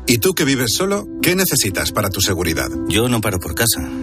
[0.07, 1.07] ¿Y tú que vives solo?
[1.21, 2.67] ¿Qué necesitas para tu seguridad?
[2.87, 3.87] Yo no paro por casa,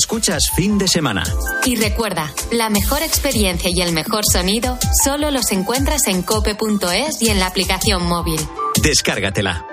[0.00, 1.22] Escuchas fin de semana.
[1.66, 7.28] Y recuerda, la mejor experiencia y el mejor sonido solo los encuentras en cope.es y
[7.28, 8.40] en la aplicación móvil.
[8.82, 9.66] Descárgatela.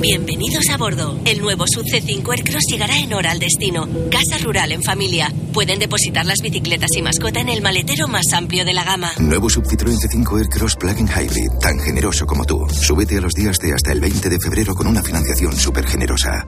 [0.00, 1.20] Bienvenidos a bordo.
[1.26, 3.86] El nuevo Sub C5 Aircross llegará en hora al destino.
[4.10, 5.30] Casa rural en familia.
[5.52, 9.12] Pueden depositar las bicicletas y mascota en el maletero más amplio de la gama.
[9.18, 12.66] Nuevo Sub Citroën C5 Aircross Plug-in Hybrid, tan generoso como tú.
[12.70, 16.46] Súbete a los días de hasta el 20 de febrero con una financiación súper generosa.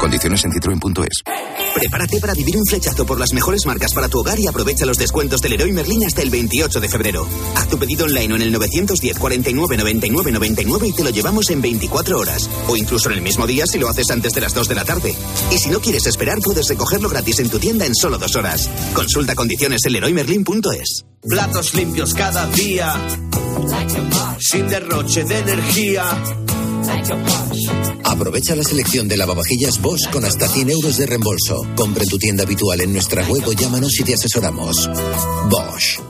[0.00, 1.22] Condiciones en citroen.es.
[1.74, 4.96] Prepárate para vivir un flechazo por las mejores marcas para tu hogar y aprovecha los
[4.96, 7.28] descuentos del Leroy Merlin hasta el 28 de febrero.
[7.54, 11.50] Haz tu pedido online o en el 910 49 99 99 y te lo llevamos
[11.50, 12.48] en 24 horas.
[12.66, 14.84] O incluso en el mismo día si lo haces antes de las 2 de la
[14.84, 15.14] tarde.
[15.52, 18.68] Y si no quieres esperar, puedes recogerlo gratis en tu tienda en solo dos horas.
[18.94, 21.04] Consulta condiciones en leroymerlin.es.
[21.22, 22.94] Platos limpios cada día.
[24.38, 26.04] Sin derroche de energía.
[28.04, 31.66] Aprovecha la selección de lavavajillas Bosch con hasta 100 euros de reembolso.
[31.76, 34.88] Compra en tu tienda habitual en nuestra web o llámanos y te asesoramos.
[35.48, 36.09] Bosch.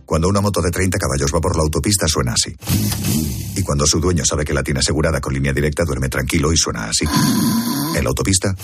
[0.05, 2.55] Cuando una moto de 30 caballos va por la autopista suena así.
[3.55, 6.57] Y cuando su dueño sabe que la tiene asegurada con línea directa duerme tranquilo y
[6.57, 7.05] suena así.
[7.95, 8.55] En la autopista,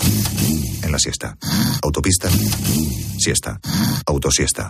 [0.82, 1.38] en la siesta.
[1.82, 2.30] Autopista,
[3.18, 3.60] siesta.
[4.06, 4.70] Autosiesta.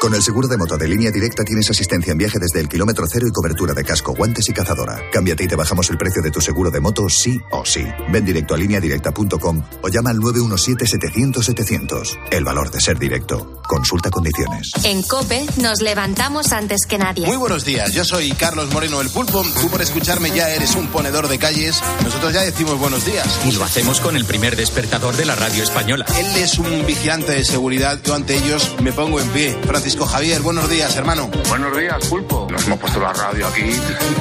[0.00, 3.04] Con el seguro de moto de línea directa tienes asistencia en viaje desde el kilómetro
[3.10, 5.02] cero y cobertura de casco, guantes y cazadora.
[5.12, 7.84] Cámbiate y te bajamos el precio de tu seguro de moto sí o sí.
[8.12, 12.16] Ven directo a lineadirecta.com o llama al 917-700-700.
[12.30, 13.60] El valor de ser directo.
[13.66, 14.70] Consulta condiciones.
[14.84, 17.26] En Cope nos levantamos antes que nadie.
[17.26, 19.42] Muy buenos días, yo soy Carlos Moreno el Pulpo.
[19.60, 21.82] Tú por escucharme ya eres un ponedor de calles.
[22.04, 23.26] Nosotros ya decimos buenos días.
[23.44, 26.06] Y lo hacemos con el primer despertador de la radio española.
[26.16, 28.00] Él es un vigilante de seguridad.
[28.04, 29.58] Yo ante ellos me pongo en pie.
[29.66, 31.30] Francisco Javier, buenos días, hermano.
[31.48, 32.46] Buenos días, Pulpo.
[32.50, 33.70] Nos hemos puesto la radio aquí,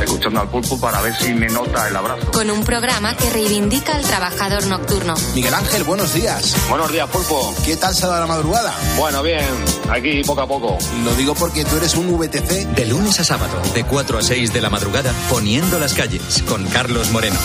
[0.02, 2.32] escuchando al Pulpo para ver si me nota el abrazo.
[2.32, 5.16] Con un programa que reivindica al trabajador nocturno.
[5.36, 6.56] Miguel Ángel, buenos días.
[6.70, 7.54] Buenos días, Pulpo.
[7.66, 8.74] ¿Qué tal se da la madrugada?
[8.98, 9.46] Bueno, bien,
[9.90, 10.78] aquí poco a poco.
[11.04, 12.68] Lo digo porque tú eres un VTC.
[12.76, 16.66] De lunes a sábado, de 4 a 6 de la madrugada, poniendo las calles, con
[16.68, 17.40] Carlos Moreno.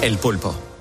[0.00, 0.73] El pulpo.